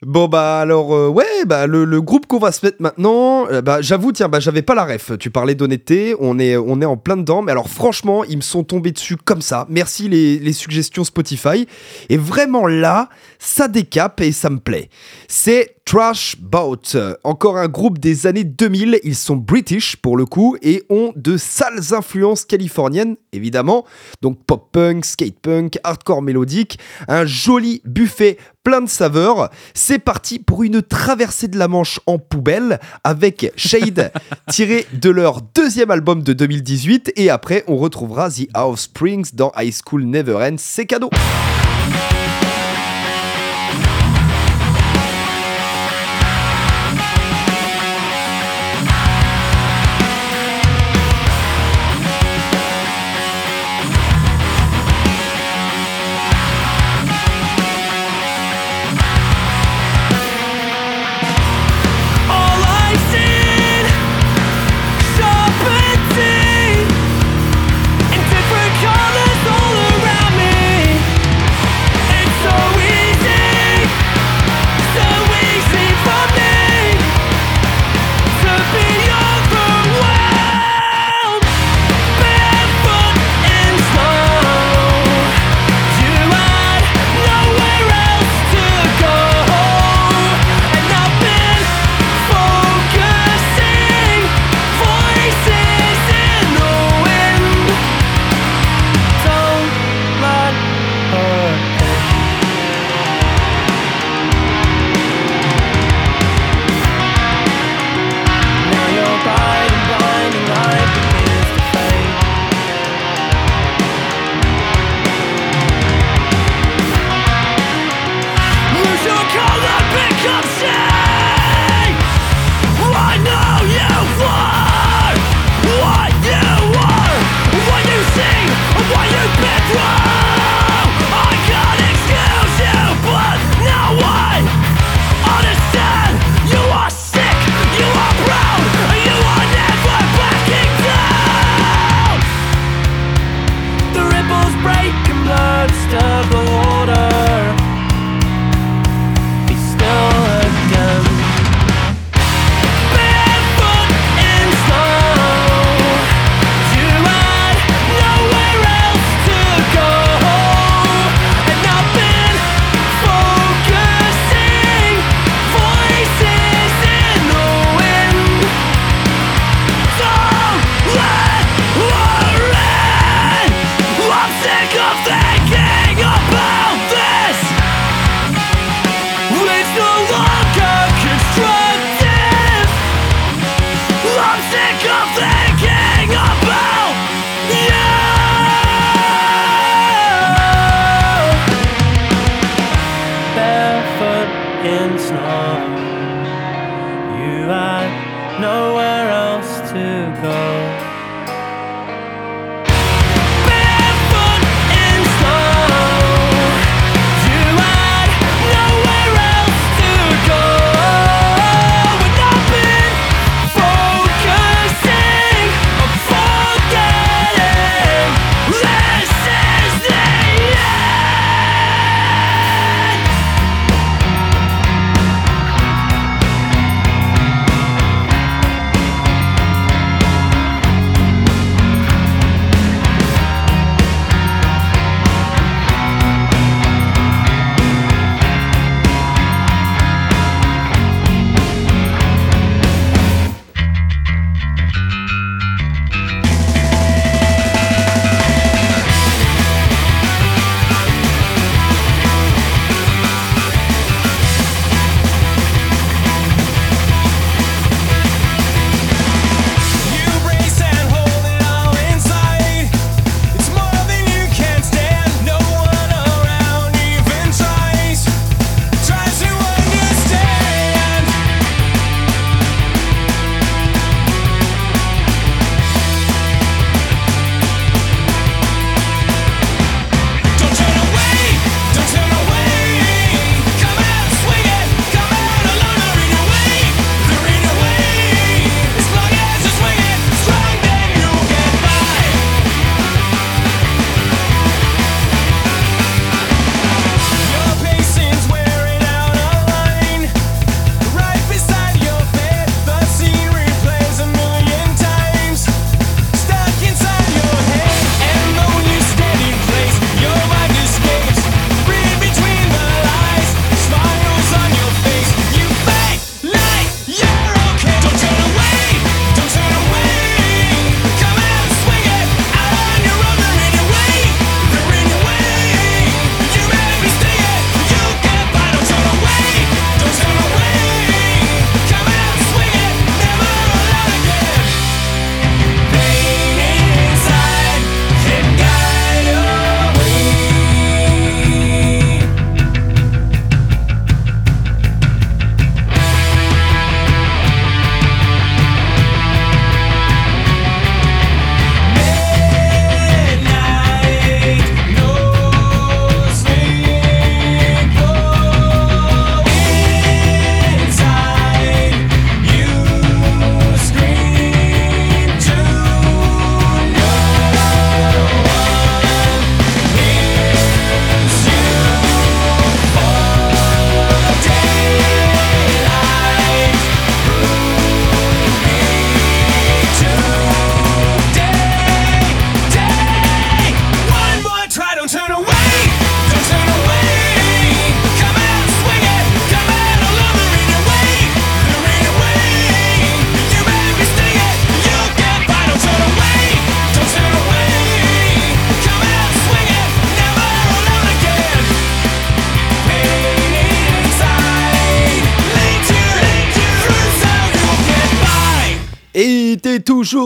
Bon 0.05 0.27
bah 0.27 0.59
alors 0.59 0.93
euh, 0.93 1.07
ouais 1.07 1.45
bah 1.47 1.65
le, 1.65 1.83
le 1.83 1.99
groupe 1.99 2.27
qu'on 2.27 2.37
va 2.37 2.51
se 2.51 2.63
mettre 2.63 2.77
maintenant 2.79 3.47
euh, 3.49 3.63
bah 3.63 3.81
j'avoue 3.81 4.11
tiens 4.11 4.29
bah 4.29 4.39
j'avais 4.39 4.61
pas 4.61 4.75
la 4.75 4.85
ref. 4.85 5.17
Tu 5.17 5.31
parlais 5.31 5.55
d'honnêteté 5.55 6.15
on 6.19 6.37
est 6.37 6.55
on 6.57 6.79
est 6.79 6.85
en 6.85 6.95
plein 6.95 7.17
dedans 7.17 7.41
mais 7.41 7.51
alors 7.51 7.69
franchement 7.69 8.23
ils 8.23 8.37
me 8.37 8.43
sont 8.43 8.63
tombés 8.63 8.91
dessus 8.91 9.17
comme 9.17 9.41
ça. 9.41 9.65
Merci 9.67 10.07
les, 10.07 10.37
les 10.37 10.53
suggestions 10.53 11.03
Spotify. 11.05 11.65
Et 12.09 12.17
vraiment 12.17 12.67
là 12.67 13.09
ça 13.39 13.67
décape 13.67 14.21
et 14.21 14.31
ça 14.31 14.51
me 14.51 14.59
plaît. 14.59 14.89
C'est 15.27 15.74
Trash 15.85 16.37
Bout 16.39 16.97
encore 17.23 17.57
un 17.57 17.67
groupe 17.67 17.99
des 17.99 18.25
années 18.25 18.43
2000 18.43 18.99
ils 19.03 19.15
sont 19.15 19.35
british 19.35 19.95
pour 19.95 20.17
le 20.17 20.25
coup 20.25 20.57
et 20.63 20.83
ont 20.89 21.13
de 21.15 21.37
sales 21.37 21.93
influences 21.93 22.43
californiennes 22.43 23.15
évidemment 23.33 23.85
donc 24.23 24.43
pop 24.45 24.69
punk 24.71 25.05
skate 25.05 25.39
punk 25.39 25.77
hardcore 25.83 26.23
mélodique 26.23 26.79
un 27.07 27.25
joli 27.25 27.81
buffet 27.85 28.37
plein 28.65 28.81
de 28.81 28.89
saveurs. 28.89 29.51
C'est 29.75 29.99
parti 29.99 30.39
pour 30.39 30.63
une 30.63 30.81
traversée 30.81 31.47
de 31.47 31.57
la 31.57 31.67
Manche 31.67 31.99
en 32.07 32.17
poubelle 32.17 32.79
avec 33.03 33.53
Shade 33.55 34.11
tiré 34.51 34.87
de 34.91 35.11
leur 35.11 35.41
deuxième 35.41 35.91
album 35.91 36.23
de 36.23 36.33
2018 36.33 37.13
et 37.15 37.29
après 37.29 37.63
on 37.67 37.77
retrouvera 37.77 38.29
The 38.29 38.47
Offsprings 38.55 39.35
dans 39.35 39.51
High 39.55 39.73
School 39.85 40.05
Never 40.05 40.35
Ends. 40.37 40.55
C'est 40.57 40.87
cadeau. 40.87 41.11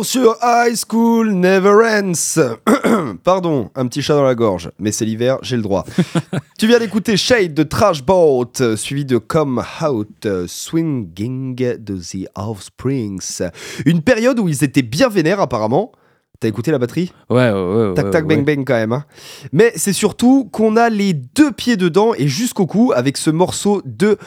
Sur 0.04 0.38
High 0.41 0.76
School 0.76 1.32
Never 1.34 1.76
Ends. 1.86 2.39
Pardon, 3.24 3.70
un 3.76 3.88
petit 3.88 4.02
chat 4.02 4.14
dans 4.16 4.24
la 4.24 4.36
gorge, 4.36 4.72
mais 4.80 4.91
c'est 4.91 5.06
l'hiver, 5.06 5.38
j'ai 5.41 5.56
le 5.58 5.62
droit. 5.62 5.86
tu 6.58 6.68
viens 6.68 6.80
d'écouter 6.80 7.18
Shade 7.18 7.54
de 7.54 7.64
Trash 7.64 8.04
Boat, 8.04 8.52
suivi 8.76 9.06
de 9.06 9.18
Come 9.18 9.64
Out, 9.82 10.28
Swinging 10.47 11.56
de 11.56 11.97
The 11.97 12.30
Offsprings. 12.36 13.41
Une 13.86 14.02
période 14.02 14.39
où 14.39 14.47
ils 14.47 14.64
étaient 14.64 14.82
bien 14.82 15.10
vénères 15.10 15.39
apparemment. 15.41 15.91
T'as 16.39 16.47
écouté 16.47 16.72
la 16.72 16.78
batterie? 16.78 17.12
Ouais, 17.30 17.52
ouais, 17.52 17.88
ouais. 17.89 17.93
Tac 17.95 18.12
tac 18.12 18.26
ouais. 18.28 18.38
bang 18.38 18.45
bang 18.45 18.64
quand 18.66 18.76
même. 18.76 18.93
hein. 18.93 19.04
Mais 19.52 19.74
c'est 19.76 19.91
surtout 19.93 20.45
qu'on 20.45 20.78
a 20.78 20.89
les 20.89 21.14
deux 21.14 21.52
pieds 21.52 21.76
dedans 21.76 22.14
et 22.18 22.28
jusqu'au 22.30 22.66
cou 22.66 22.93
avec 22.95 23.18
ce 23.18 23.30
morceau 23.30 23.82
de 23.84 24.18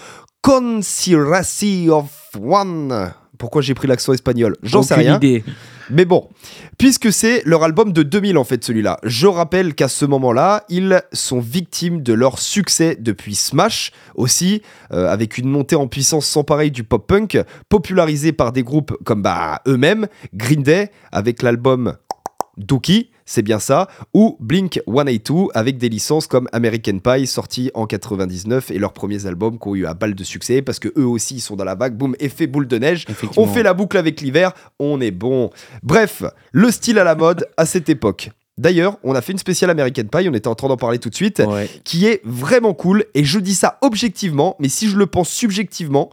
Conspiracy 0.43 1.89
of 1.89 2.11
One. 2.39 3.13
Pourquoi 3.43 3.61
j'ai 3.61 3.75
pris 3.75 3.89
l'accent 3.89 4.13
espagnol 4.13 4.57
J'en 4.63 4.85
sais 4.85 4.95
rien. 4.95 5.17
idée. 5.17 5.43
Mais 5.91 6.05
bon, 6.05 6.29
puisque 6.79 7.13
c'est 7.13 7.43
leur 7.45 7.65
album 7.65 7.93
de 7.93 8.05
2000 8.05 8.39
en 8.39 8.45
fait 8.45 8.63
celui-là, 8.63 9.01
je 9.03 9.27
rappelle 9.27 9.75
qu'à 9.75 9.89
ce 9.89 10.05
moment-là, 10.05 10.63
ils 10.69 11.03
sont 11.13 11.41
victimes 11.41 12.05
de 12.05 12.13
leur 12.13 12.39
succès 12.39 12.97
depuis 13.01 13.35
Smash 13.35 13.91
aussi, 14.15 14.63
euh, 14.93 15.11
avec 15.11 15.39
une 15.39 15.49
montée 15.49 15.75
en 15.75 15.89
puissance 15.89 16.25
sans 16.25 16.45
pareil 16.45 16.71
du 16.71 16.85
pop-punk, 16.85 17.37
popularisé 17.69 18.31
par 18.31 18.53
des 18.53 18.63
groupes 18.63 18.97
comme 19.03 19.23
bah, 19.23 19.61
eux-mêmes, 19.67 20.07
Green 20.33 20.63
Day 20.63 20.93
avec 21.11 21.43
l'album 21.43 21.97
Dookie, 22.59 23.11
c'est 23.33 23.41
bien 23.43 23.59
ça, 23.59 23.89
ou 24.13 24.37
Blink 24.41 24.79
182 24.87 25.49
avec 25.55 25.79
des 25.79 25.89
licences 25.89 26.27
comme 26.27 26.49
American 26.53 26.99
Pie 26.99 27.27
sorti 27.27 27.71
en 27.73 27.87
99 27.87 28.71
et 28.71 28.79
leurs 28.79 28.93
premiers 28.93 29.25
albums 29.25 29.59
qui 29.59 29.69
ont 29.69 29.75
eu 29.75 29.87
un 29.87 29.95
balle 29.95 30.15
de 30.15 30.23
succès 30.23 30.61
parce 30.61 30.79
que 30.79 30.89
eux 30.99 31.07
aussi 31.07 31.37
ils 31.37 31.41
sont 31.41 31.57
dans 31.57 31.65
la 31.65 31.75
vague, 31.75 31.95
boum, 31.97 32.15
effet 32.21 32.47
boule 32.47 32.69
de 32.69 32.77
neige. 32.77 33.07
On 33.39 33.47
fait 33.47 33.63
la 33.63 33.73
boucle 33.73 33.97
avec 33.97 34.21
l'hiver, 34.21 34.53
on 34.79 35.01
est 35.01 35.11
bon. 35.11 35.49
Bref, 35.83 36.23
le 36.53 36.71
style 36.71 36.99
à 36.99 37.05
la 37.05 37.15
mode 37.15 37.47
à 37.57 37.65
cette 37.65 37.89
époque. 37.89 38.31
D'ailleurs, 38.59 38.99
on 39.03 39.15
a 39.15 39.23
fait 39.23 39.33
une 39.33 39.39
spéciale 39.39 39.71
American 39.71 40.05
Pie, 40.05 40.29
on 40.29 40.35
était 40.35 40.49
en 40.49 40.55
train 40.55 40.69
d'en 40.69 40.77
parler 40.77 40.99
tout 40.99 41.09
de 41.09 41.15
suite, 41.15 41.39
Ouais. 41.49 41.71
qui 41.85 42.05
est 42.07 42.21
vraiment 42.25 42.75
cool. 42.75 43.07
Et 43.15 43.25
je 43.25 43.39
dis 43.39 43.55
ça 43.55 43.79
objectivement, 43.81 44.57
mais 44.59 44.69
si 44.69 44.89
je 44.89 44.99
le 44.99 45.07
pense 45.07 45.31
subjectivement, 45.31 46.11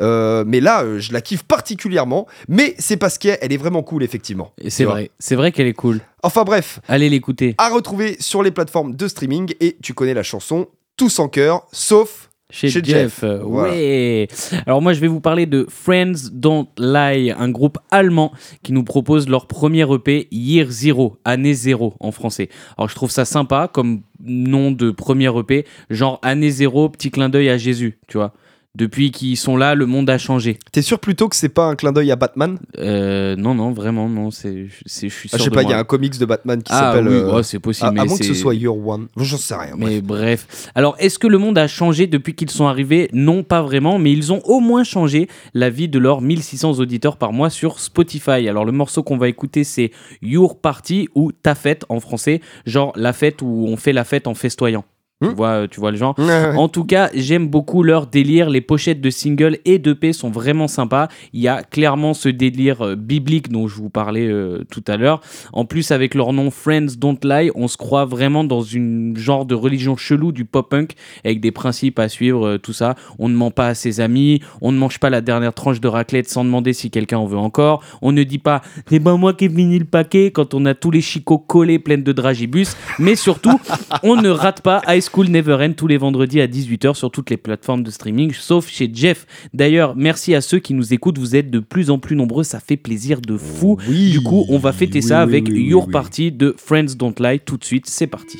euh, 0.00 0.44
mais 0.46 0.60
là, 0.60 0.82
euh, 0.82 0.98
je 0.98 1.12
la 1.12 1.20
kiffe 1.20 1.42
particulièrement. 1.44 2.26
Mais 2.48 2.74
c'est 2.78 2.96
parce 2.96 3.18
qu'elle 3.18 3.52
est 3.52 3.56
vraiment 3.56 3.82
cool, 3.82 4.02
effectivement. 4.02 4.52
Et 4.60 4.70
C'est 4.70 4.84
vrai. 4.84 5.10
C'est 5.18 5.34
vrai 5.36 5.52
qu'elle 5.52 5.66
est 5.66 5.72
cool. 5.72 6.00
Enfin 6.28 6.44
bref, 6.44 6.78
Allez 6.88 7.08
l'écouter. 7.08 7.54
à 7.56 7.70
retrouver 7.70 8.16
sur 8.20 8.42
les 8.42 8.50
plateformes 8.50 8.94
de 8.94 9.08
streaming. 9.08 9.54
Et 9.60 9.78
tu 9.82 9.94
connais 9.94 10.12
la 10.12 10.22
chanson 10.22 10.66
Tous 10.98 11.20
en 11.20 11.28
cœur, 11.28 11.66
sauf 11.72 12.28
Chez, 12.50 12.68
Chez 12.68 12.84
Jeff. 12.84 13.20
Jeff, 13.22 13.24
voilà. 13.42 13.72
Ouais. 13.72 14.28
Alors 14.66 14.82
moi 14.82 14.92
je 14.92 15.00
vais 15.00 15.06
vous 15.06 15.20
parler 15.22 15.46
de 15.46 15.64
Friends 15.70 16.28
Don't 16.30 16.66
Lie, 16.78 17.30
un 17.30 17.48
groupe 17.48 17.78
allemand 17.90 18.30
qui 18.62 18.72
nous 18.74 18.84
propose 18.84 19.26
leur 19.26 19.46
premier 19.46 19.90
EP 19.90 20.28
Year 20.30 20.66
Zero, 20.68 21.16
année 21.24 21.54
zéro 21.54 21.94
en 21.98 22.12
français. 22.12 22.50
Alors 22.76 22.90
je 22.90 22.94
trouve 22.94 23.10
ça 23.10 23.24
sympa 23.24 23.70
comme 23.72 24.02
nom 24.22 24.70
de 24.70 24.90
premier 24.90 25.30
EP, 25.38 25.64
genre 25.88 26.18
année 26.22 26.50
zéro, 26.50 26.90
petit 26.90 27.10
clin 27.10 27.30
d'œil 27.30 27.48
à 27.48 27.56
Jésus, 27.56 27.98
tu 28.06 28.18
vois. 28.18 28.34
Depuis 28.76 29.10
qu'ils 29.10 29.36
sont 29.36 29.56
là, 29.56 29.74
le 29.74 29.86
monde 29.86 30.08
a 30.10 30.18
changé. 30.18 30.58
T'es 30.70 30.82
sûr 30.82 31.00
plutôt 31.00 31.28
que 31.28 31.34
c'est 31.34 31.48
pas 31.48 31.64
un 31.66 31.74
clin 31.74 31.90
d'œil 31.90 32.12
à 32.12 32.16
Batman? 32.16 32.58
Euh, 32.78 33.34
non, 33.34 33.54
non, 33.54 33.72
vraiment, 33.72 34.08
non. 34.08 34.30
C'est, 34.30 34.66
c'est, 34.86 35.08
je 35.08 35.14
suis 35.14 35.30
Ah, 35.32 35.36
sûr 35.36 35.38
Je 35.38 35.44
sais 35.44 35.50
de 35.50 35.54
pas, 35.54 35.62
il 35.64 35.70
y 35.70 35.72
a 35.72 35.78
un 35.78 35.84
comics 35.84 36.16
de 36.16 36.24
Batman 36.24 36.62
qui 36.62 36.70
Ah 36.72 36.78
s'appelle. 36.92 37.08
oui, 37.08 37.14
euh, 37.14 37.34
ouais, 37.36 37.42
c'est 37.42 37.58
possible. 37.58 37.88
à, 37.88 37.90
mais 37.92 38.00
à 38.00 38.04
moins 38.04 38.16
que 38.18 38.24
ce 38.24 38.34
soit 38.34 38.54
Year 38.54 38.76
One. 38.76 39.08
J'en 39.16 39.36
sais 39.36 39.54
rien. 39.56 39.74
bref. 39.76 39.90
Mais 39.90 40.00
bref. 40.00 40.70
Alors, 40.76 40.94
est-ce 41.00 41.18
que 41.18 41.26
le 41.26 41.38
monde 41.38 41.58
a 41.58 41.66
changé 41.66 42.06
depuis 42.06 42.34
qu'ils 42.34 42.50
sont 42.50 42.66
arrivés? 42.66 43.08
Non, 43.12 43.42
pas 43.42 43.62
vraiment, 43.62 43.98
mais 43.98 44.12
ils 44.12 44.32
ont 44.32 44.42
au 44.44 44.60
moins 44.60 44.84
changé 44.84 45.28
la 45.54 45.70
vie 45.70 45.88
de 45.88 45.98
leurs 45.98 46.20
1600 46.20 46.78
auditeurs 46.78 47.16
par 47.16 47.32
mois 47.32 47.50
sur 47.50 47.80
Spotify. 47.80 48.48
Alors, 48.48 48.64
le 48.64 48.72
morceau 48.72 49.02
qu'on 49.02 49.16
va 49.18 49.28
écouter, 49.28 49.64
c'est 49.64 49.90
Your 50.22 50.60
Party 50.60 51.08
ou 51.16 51.32
Ta 51.32 51.54
fête 51.56 51.84
en 51.88 51.98
français, 52.00 52.40
genre 52.66 52.92
la 52.96 53.12
fête 53.12 53.42
où 53.42 53.64
on 53.66 53.76
fait 53.76 53.92
la 53.94 54.04
fête 54.04 54.26
en 54.28 54.34
festoyant. 54.34 54.84
Tu 55.20 55.28
Hmm. 55.28 55.32
vois, 55.32 55.66
tu 55.68 55.80
vois 55.80 55.90
le 55.90 55.96
genre 55.96 56.14
ouais. 56.18 56.54
en 56.56 56.68
tout 56.68 56.84
cas, 56.84 57.10
j'aime 57.12 57.48
beaucoup 57.48 57.82
leur 57.82 58.06
délire. 58.06 58.50
Les 58.50 58.60
pochettes 58.60 59.00
de 59.00 59.10
singles 59.10 59.58
et 59.64 59.80
d'EP 59.80 60.12
sont 60.12 60.30
vraiment 60.30 60.68
sympas. 60.68 61.08
Il 61.32 61.40
y 61.40 61.48
a 61.48 61.64
clairement 61.64 62.14
ce 62.14 62.28
délire 62.28 62.82
euh, 62.82 62.94
biblique 62.94 63.50
dont 63.50 63.66
je 63.66 63.74
vous 63.74 63.90
parlais 63.90 64.28
euh, 64.28 64.62
tout 64.70 64.84
à 64.86 64.96
l'heure. 64.96 65.20
En 65.52 65.64
plus, 65.64 65.90
avec 65.90 66.14
leur 66.14 66.32
nom 66.32 66.52
Friends 66.52 66.94
Don't 66.96 67.18
Lie, 67.24 67.50
on 67.56 67.66
se 67.66 67.76
croit 67.76 68.04
vraiment 68.04 68.44
dans 68.44 68.60
une 68.62 69.16
genre 69.16 69.44
de 69.44 69.56
religion 69.56 69.96
chelou 69.96 70.30
du 70.30 70.44
pop-punk 70.44 70.92
avec 71.24 71.40
des 71.40 71.50
principes 71.50 71.98
à 71.98 72.08
suivre, 72.08 72.46
euh, 72.46 72.58
tout 72.58 72.72
ça. 72.72 72.94
On 73.18 73.28
ne 73.28 73.34
ment 73.34 73.50
pas 73.50 73.66
à 73.66 73.74
ses 73.74 74.00
amis, 74.00 74.40
on 74.60 74.70
ne 74.70 74.78
mange 74.78 75.00
pas 75.00 75.10
la 75.10 75.20
dernière 75.20 75.52
tranche 75.52 75.80
de 75.80 75.88
raclette 75.88 76.28
sans 76.28 76.44
demander 76.44 76.72
si 76.72 76.92
quelqu'un 76.92 77.18
en 77.18 77.26
veut 77.26 77.38
encore. 77.38 77.82
On 78.02 78.12
ne 78.12 78.22
dit 78.22 78.38
pas 78.38 78.62
c'est 78.88 79.00
pas 79.00 79.16
moi 79.16 79.34
qui 79.34 79.46
ai 79.46 79.48
fini 79.48 79.80
le 79.80 79.84
paquet 79.84 80.30
quand 80.30 80.54
on 80.54 80.64
a 80.64 80.74
tous 80.74 80.92
les 80.92 81.00
chicots 81.00 81.38
collés 81.38 81.80
pleines 81.80 82.04
de 82.04 82.12
dragibus. 82.12 82.76
Mais 83.00 83.16
surtout, 83.16 83.58
on 84.04 84.14
ne 84.14 84.28
rate 84.28 84.60
pas 84.62 84.80
High 84.86 85.02
School 85.10 85.28
Never 85.28 85.54
End 85.54 85.72
tous 85.72 85.86
les 85.86 85.96
vendredis 85.96 86.40
à 86.40 86.46
18h 86.46 86.94
sur 86.94 87.10
toutes 87.10 87.30
les 87.30 87.36
plateformes 87.36 87.82
de 87.82 87.90
streaming, 87.90 88.32
sauf 88.32 88.68
chez 88.68 88.90
Jeff. 88.92 89.26
D'ailleurs, 89.54 89.94
merci 89.96 90.34
à 90.34 90.40
ceux 90.40 90.58
qui 90.58 90.74
nous 90.74 90.92
écoutent, 90.92 91.18
vous 91.18 91.34
êtes 91.34 91.50
de 91.50 91.60
plus 91.60 91.90
en 91.90 91.98
plus 91.98 92.16
nombreux, 92.16 92.44
ça 92.44 92.60
fait 92.60 92.76
plaisir 92.76 93.20
de 93.20 93.36
fou. 93.36 93.78
Oui, 93.88 94.10
du 94.10 94.20
coup, 94.20 94.44
on 94.48 94.58
va 94.58 94.72
fêter 94.72 94.98
oui, 94.98 95.02
ça 95.02 95.18
oui, 95.18 95.22
avec 95.22 95.44
oui, 95.48 95.54
oui, 95.54 95.64
Your 95.64 95.86
oui. 95.86 95.92
Party 95.92 96.32
de 96.32 96.54
Friends 96.58 96.94
Don't 96.96 97.14
Lie 97.18 97.40
tout 97.40 97.56
de 97.56 97.64
suite, 97.64 97.86
c'est 97.86 98.06
parti. 98.06 98.38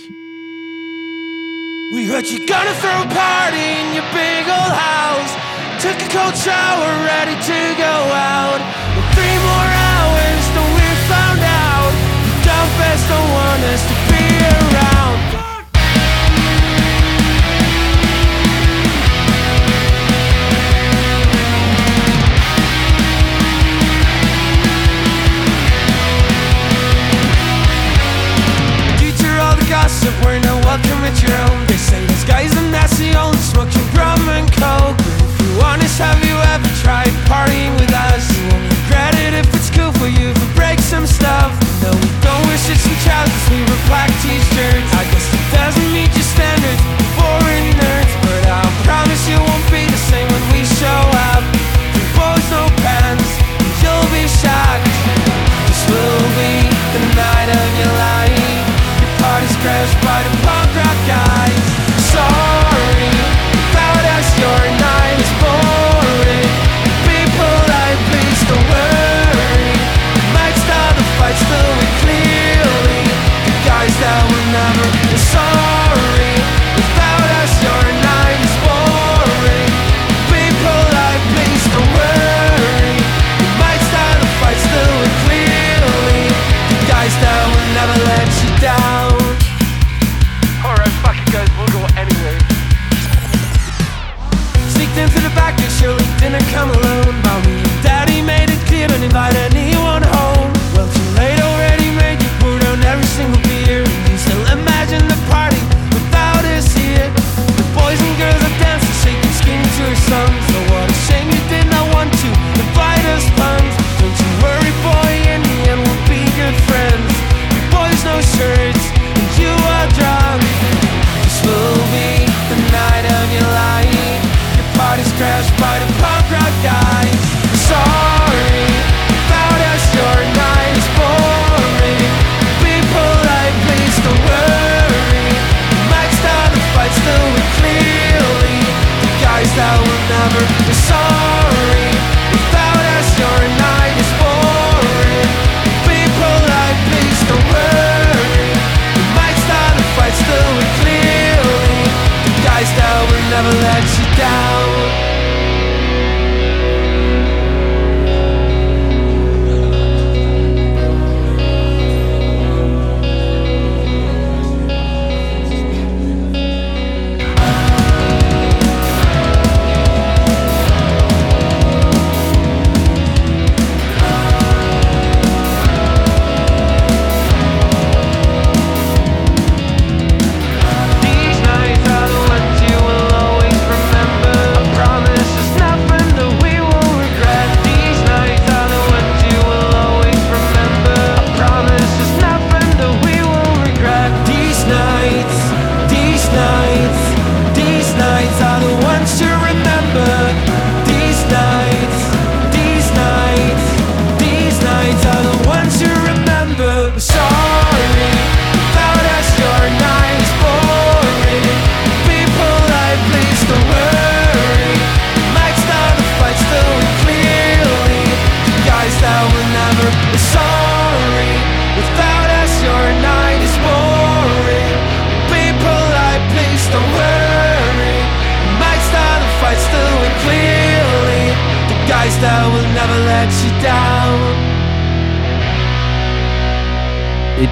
We 1.95 2.07
heard 2.11 2.27
you 2.31 2.41
gonna 2.47 2.75
throw 2.81 2.91
a 2.91 3.07
party 3.07 3.57
in 3.57 3.95
your 3.95 4.05
big 4.13 4.45
old 4.47 4.75
house. 4.77 5.33
Took 5.81 5.97
a 5.97 6.09
cold 6.13 6.37
shower, 6.37 7.05
ready 7.07 7.35
to 7.47 7.79
go 7.79 8.13
out. 8.13 8.28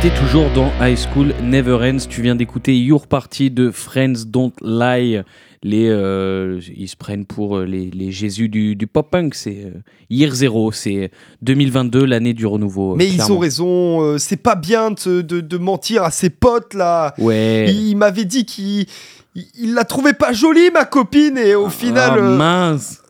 T'es 0.02 0.10
toujours 0.14 0.50
dans 0.54 0.70
High 0.80 0.96
School 0.96 1.32
Never 1.42 1.74
Ends. 1.82 2.06
Tu 2.08 2.20
viens 2.22 2.34
d'écouter 2.36 2.76
Your 2.78 3.06
Party 3.06 3.50
de 3.50 3.70
Friends 3.70 4.24
Don't 4.26 4.52
Lie. 4.62 5.20
Les, 5.62 5.88
euh, 5.88 6.60
ils 6.76 6.86
se 6.88 6.96
prennent 6.96 7.24
pour 7.24 7.56
euh, 7.56 7.64
les, 7.64 7.90
les 7.90 8.12
Jésus 8.12 8.48
du, 8.48 8.76
du 8.76 8.86
pop-punk. 8.86 9.34
C'est 9.34 9.64
euh, 9.64 9.80
Year 10.10 10.32
Zero. 10.32 10.70
C'est 10.70 11.10
2022, 11.42 12.04
l'année 12.04 12.34
du 12.34 12.46
renouveau. 12.46 12.92
euh, 12.92 12.96
Mais 12.96 13.08
ils 13.08 13.32
ont 13.32 13.38
raison, 13.38 14.02
euh, 14.02 14.18
c'est 14.18 14.36
pas 14.36 14.54
bien 14.54 14.90
de, 14.90 15.22
de- 15.22 15.40
de 15.40 15.56
mentir 15.58 16.02
à 16.04 16.10
ses 16.10 16.30
potes 16.30 16.74
là. 16.74 17.14
Ouais. 17.18 17.66
Il 17.72 17.96
m'avait 17.96 18.26
dit 18.26 18.44
qu'il 18.44 18.86
il, 19.34 19.46
il 19.58 19.74
la 19.74 19.84
trouvait 19.84 20.12
pas 20.14 20.32
jolie 20.32 20.70
ma 20.72 20.84
copine 20.84 21.38
et 21.38 21.54
au 21.54 21.68
final. 21.70 22.12
Ah, 22.14 22.18
euh, 22.18 22.36
mince. 22.36 23.00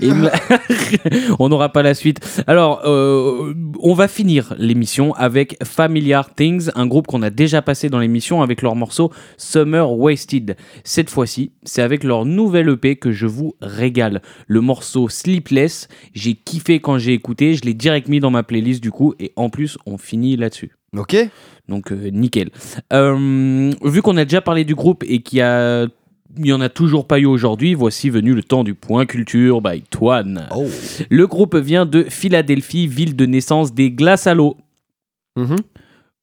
Me 0.00 1.36
on 1.38 1.48
n'aura 1.48 1.70
pas 1.70 1.82
la 1.82 1.94
suite. 1.94 2.20
Alors, 2.46 2.82
euh, 2.84 3.54
on 3.80 3.94
va 3.94 4.08
finir 4.08 4.54
l'émission 4.58 5.14
avec 5.14 5.56
Familiar 5.64 6.34
Things, 6.34 6.70
un 6.74 6.86
groupe 6.86 7.06
qu'on 7.06 7.22
a 7.22 7.30
déjà 7.30 7.62
passé 7.62 7.88
dans 7.88 7.98
l'émission 7.98 8.42
avec 8.42 8.62
leur 8.62 8.76
morceau 8.76 9.12
Summer 9.36 9.90
Wasted. 9.90 10.56
Cette 10.84 11.10
fois-ci, 11.10 11.52
c'est 11.64 11.82
avec 11.82 12.04
leur 12.04 12.24
nouvelle 12.24 12.68
EP 12.68 12.96
que 12.96 13.12
je 13.12 13.26
vous 13.26 13.54
régale. 13.60 14.22
Le 14.46 14.60
morceau 14.60 15.08
Sleepless, 15.08 15.88
j'ai 16.14 16.34
kiffé 16.34 16.80
quand 16.80 16.98
j'ai 16.98 17.12
écouté, 17.12 17.54
je 17.54 17.62
l'ai 17.62 17.74
direct 17.74 18.08
mis 18.08 18.20
dans 18.20 18.30
ma 18.30 18.42
playlist 18.42 18.82
du 18.82 18.90
coup, 18.90 19.14
et 19.18 19.32
en 19.36 19.50
plus, 19.50 19.78
on 19.86 19.98
finit 19.98 20.36
là-dessus. 20.36 20.72
Ok. 20.96 21.16
Donc 21.68 21.92
euh, 21.92 22.10
nickel. 22.10 22.50
Euh, 22.92 23.72
vu 23.82 24.02
qu'on 24.02 24.16
a 24.16 24.24
déjà 24.24 24.40
parlé 24.40 24.64
du 24.64 24.74
groupe 24.74 25.04
et 25.06 25.20
qu'il 25.20 25.38
y 25.38 25.42
a 25.42 25.86
il 26.36 26.44
n'y 26.44 26.52
en 26.52 26.60
a 26.60 26.68
toujours 26.68 27.06
pas 27.06 27.18
eu 27.18 27.26
aujourd'hui, 27.26 27.74
voici 27.74 28.10
venu 28.10 28.34
le 28.34 28.42
temps 28.42 28.64
du 28.64 28.74
point 28.74 29.06
culture 29.06 29.60
by 29.60 29.82
Toine. 29.82 30.46
Oh. 30.54 30.66
Le 31.10 31.26
groupe 31.26 31.56
vient 31.56 31.86
de 31.86 32.02
Philadelphie, 32.04 32.86
ville 32.86 33.16
de 33.16 33.26
naissance 33.26 33.74
des 33.74 33.90
glaces 33.90 34.26
à 34.26 34.34
l'eau. 34.34 34.56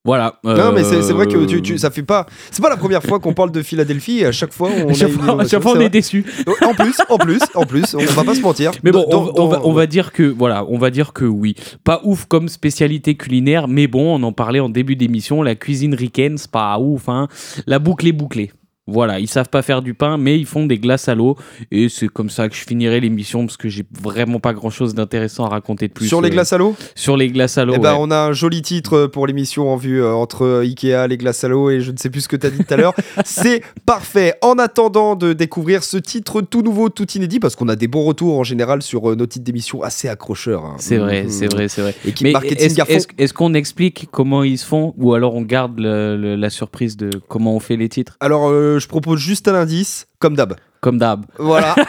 Voilà. 0.06 0.38
Non 0.44 0.74
mais 0.74 0.84
c'est 0.84 1.02
c'est 1.02 1.14
vrai 1.14 1.28
que 1.28 1.38
euh, 1.38 1.46
tu, 1.46 1.62
tu- 1.62 1.78
ça 1.78 1.90
fait 1.90 2.04
pas. 2.04 2.26
C'est 2.52 2.62
pas 2.62 2.70
la 2.70 2.76
première 2.76 3.02
fois 3.02 3.22
qu'on 3.22 3.34
parle 3.34 3.52
de 3.54 3.62
Philadelphie. 3.62 4.20
et 4.20 4.26
À 4.26 4.32
chaque 4.34 4.52
fois 4.52 4.70
on. 4.70 4.90
À 4.90 4.94
chaque 4.94 5.08
a 5.08 5.12
une 5.12 5.14
fois, 5.14 5.24
à 5.24 5.28
innovation, 5.28 5.50
chaque 5.50 5.62
fois, 5.64 5.72
on 5.72 5.76
c'est 5.76 5.86
est 5.86 6.44
vrai. 6.44 6.68
En 6.68 6.74
plus, 6.74 6.96
en 7.10 7.18
plus, 7.18 7.40
en 7.56 7.66
plus, 7.66 7.96
on 7.96 8.04
va 8.04 8.24
pas 8.26 8.36
se 8.36 8.42
mentir. 8.42 8.72
Mais 8.84 8.92
bon, 8.92 9.06
Dans- 9.10 9.32
on, 9.34 9.70
on 9.70 9.72
va, 9.72 9.88
dire 9.88 10.12
que 10.12 10.24
voilà, 10.24 10.66
on 10.68 10.78
va 10.78 10.90
dire 10.90 11.14
que 11.14 11.24
oui. 11.24 11.56
Pas 11.86 12.02
ouf 12.04 12.26
comme 12.26 12.50
spécialité 12.50 13.16
culinaire, 13.16 13.70
mais 13.70 13.88
bon, 13.88 14.14
on 14.20 14.24
en 14.24 14.34
parlait 14.34 14.60
en 14.60 14.68
début 14.68 14.98
d'émission. 14.98 15.42
La 15.42 15.56
cuisine 15.56 15.96
ricaine, 15.96 16.38
c'est 16.38 16.52
pas 16.52 16.78
ouf. 16.80 17.08
Hein. 17.08 17.30
La 17.66 17.80
boucle 17.80 18.06
est 18.06 18.12
bouclée. 18.12 18.52
Voilà, 18.86 19.20
ils 19.22 19.28
savent 19.30 19.48
pas 19.48 19.62
faire 19.62 19.82
du 19.82 19.94
pain, 19.94 20.18
mais 20.18 20.38
ils 20.38 20.46
font 20.46 20.66
des 20.66 20.78
glaces 20.78 21.08
à 21.08 21.16
l'eau. 21.16 21.38
Et 21.72 21.88
c'est 21.88 22.10
comme 22.10 22.30
ça 22.30 22.50
que 22.50 22.56
je 22.56 22.62
finirai 22.66 23.00
l'émission 23.00 23.46
parce 23.46 23.56
que 23.56 23.70
j'ai 23.70 23.86
vraiment 24.02 24.42
pas 24.42 24.52
grand 24.54 24.70
chose 24.70 24.94
d'intéressant 24.94 25.46
à 25.46 25.50
raconter 25.50 25.88
de 25.88 25.94
plus. 25.94 26.08
Sur 26.08 26.22
les 26.22 26.28
euh, 26.28 26.32
glaces 26.32 26.52
à 26.52 26.58
l'eau? 26.58 26.76
Sur 26.94 27.16
les 27.16 27.30
glaces 27.30 27.58
à 27.58 27.64
l'eau. 27.64 27.76
Eh 27.78 27.80
ben, 27.80 27.94
ouais. 27.94 27.98
on 28.02 28.12
a 28.12 28.18
un 28.18 28.34
joli 28.34 28.62
titre 28.62 29.06
pour 29.08 29.26
l'émission 29.26 29.72
en 29.72 29.78
vue 29.78 30.02
euh, 30.04 30.14
entre 30.14 30.44
euh, 30.44 30.62
Ikea, 30.64 31.08
les 31.08 31.18
glaces 31.18 31.46
à 31.46 31.48
l'eau 31.48 31.70
et 31.70 31.80
je 31.80 31.92
ne 31.92 31.98
sais 31.98 32.10
plus 32.10 32.22
ce 32.22 32.28
que 32.28 32.36
tu 32.36 32.46
as 32.46 32.50
dit 32.50 32.58
tout 32.58 32.74
à 32.74 32.76
l'heure. 32.78 32.94
C'est 33.26 33.64
parfait. 33.86 34.34
En 34.42 34.60
attendant 34.60 35.16
de 35.16 35.32
découvrir 35.32 35.84
ce 35.86 35.96
titre 35.96 36.42
tout 36.42 36.62
nouveau, 36.62 36.90
tout 36.90 37.10
inédit, 37.12 37.40
parce 37.40 37.56
qu'on 37.56 37.70
a 37.70 37.78
des 37.78 37.88
bons 37.88 38.04
retours 38.04 38.38
en 38.38 38.44
général 38.44 38.82
sur 38.82 39.10
euh, 39.12 39.16
nos 39.16 39.26
titres 39.28 39.46
d'émission 39.46 39.82
assez 39.82 40.10
accrocheurs. 40.10 40.66
hein. 40.66 40.76
C'est 40.80 40.98
vrai, 40.98 41.28
c'est 41.30 41.48
vrai, 41.48 41.70
c'est 41.70 41.82
vrai. 41.82 41.96
Équipe 42.06 42.26
Mais 42.28 42.34
marketing 42.34 42.82
est-ce 42.90 43.08
est-ce 43.18 43.34
qu'on 43.34 43.54
explique 43.54 44.10
comment 44.12 44.44
ils 44.44 44.58
se 44.58 44.66
font 44.66 44.94
ou 44.98 45.14
alors 45.14 45.36
on 45.36 45.42
garde 45.42 45.80
le- 45.80 46.18
le- 46.18 46.36
la 46.36 46.50
surprise 46.50 46.98
de 46.98 47.10
comment 47.30 47.56
on 47.56 47.60
fait 47.62 47.78
les 47.78 47.88
titres? 47.88 48.18
Alors, 48.20 48.50
euh, 48.74 48.80
je 48.80 48.88
propose 48.88 49.20
juste 49.20 49.48
un 49.48 49.56
indice, 49.56 50.08
comme 50.20 50.36
d'hab. 50.36 50.56
Comme 50.82 50.98
d'hab. 50.98 51.26
Voilà. 51.38 51.76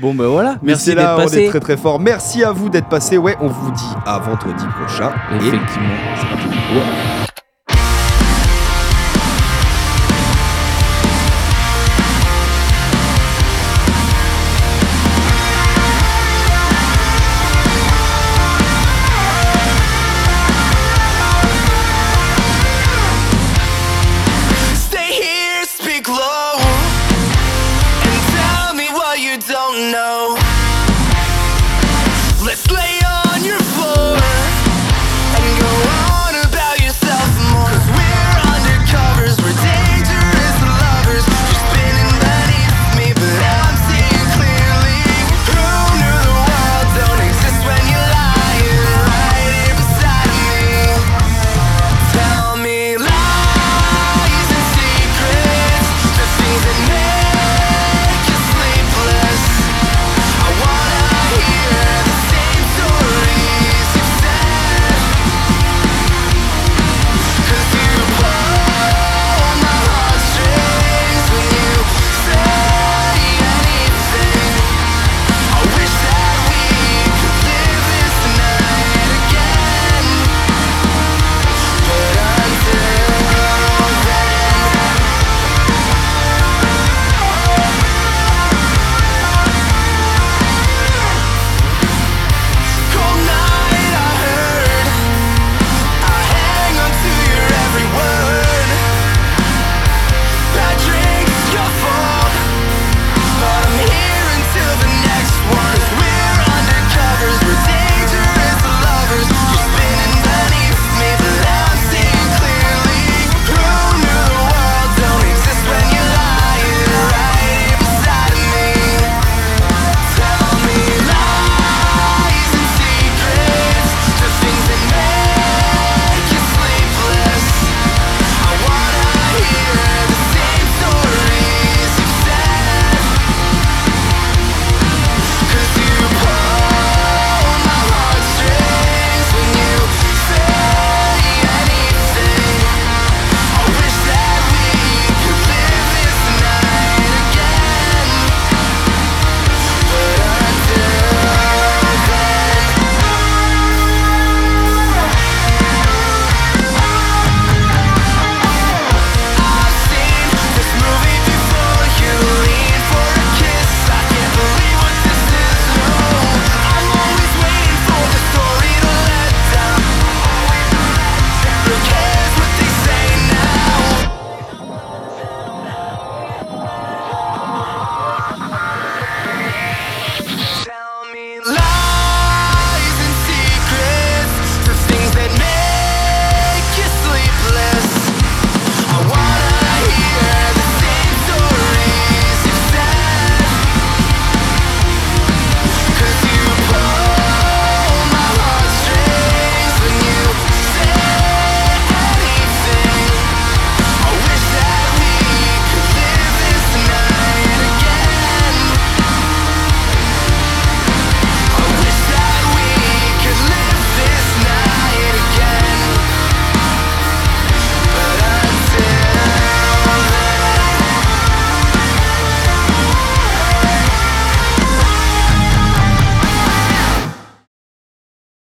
Bon 0.00 0.14
ben 0.14 0.26
voilà, 0.26 0.58
merci 0.62 0.90
d'être 0.90 0.98
là, 1.02 1.14
on 1.18 1.22
passé. 1.22 1.44
est 1.44 1.48
très 1.48 1.60
très 1.60 1.76
fort. 1.76 1.98
Merci 2.00 2.44
à 2.44 2.52
vous 2.52 2.68
d'être 2.68 2.88
passé. 2.88 3.16
Ouais, 3.18 3.36
on 3.40 3.48
vous 3.48 3.70
dit 3.72 3.94
à 4.06 4.18
vendredi 4.18 4.64
prochain. 4.78 5.12
Et 5.32 5.36
Effectivement. 5.36 5.94
Ouais. 6.74 7.23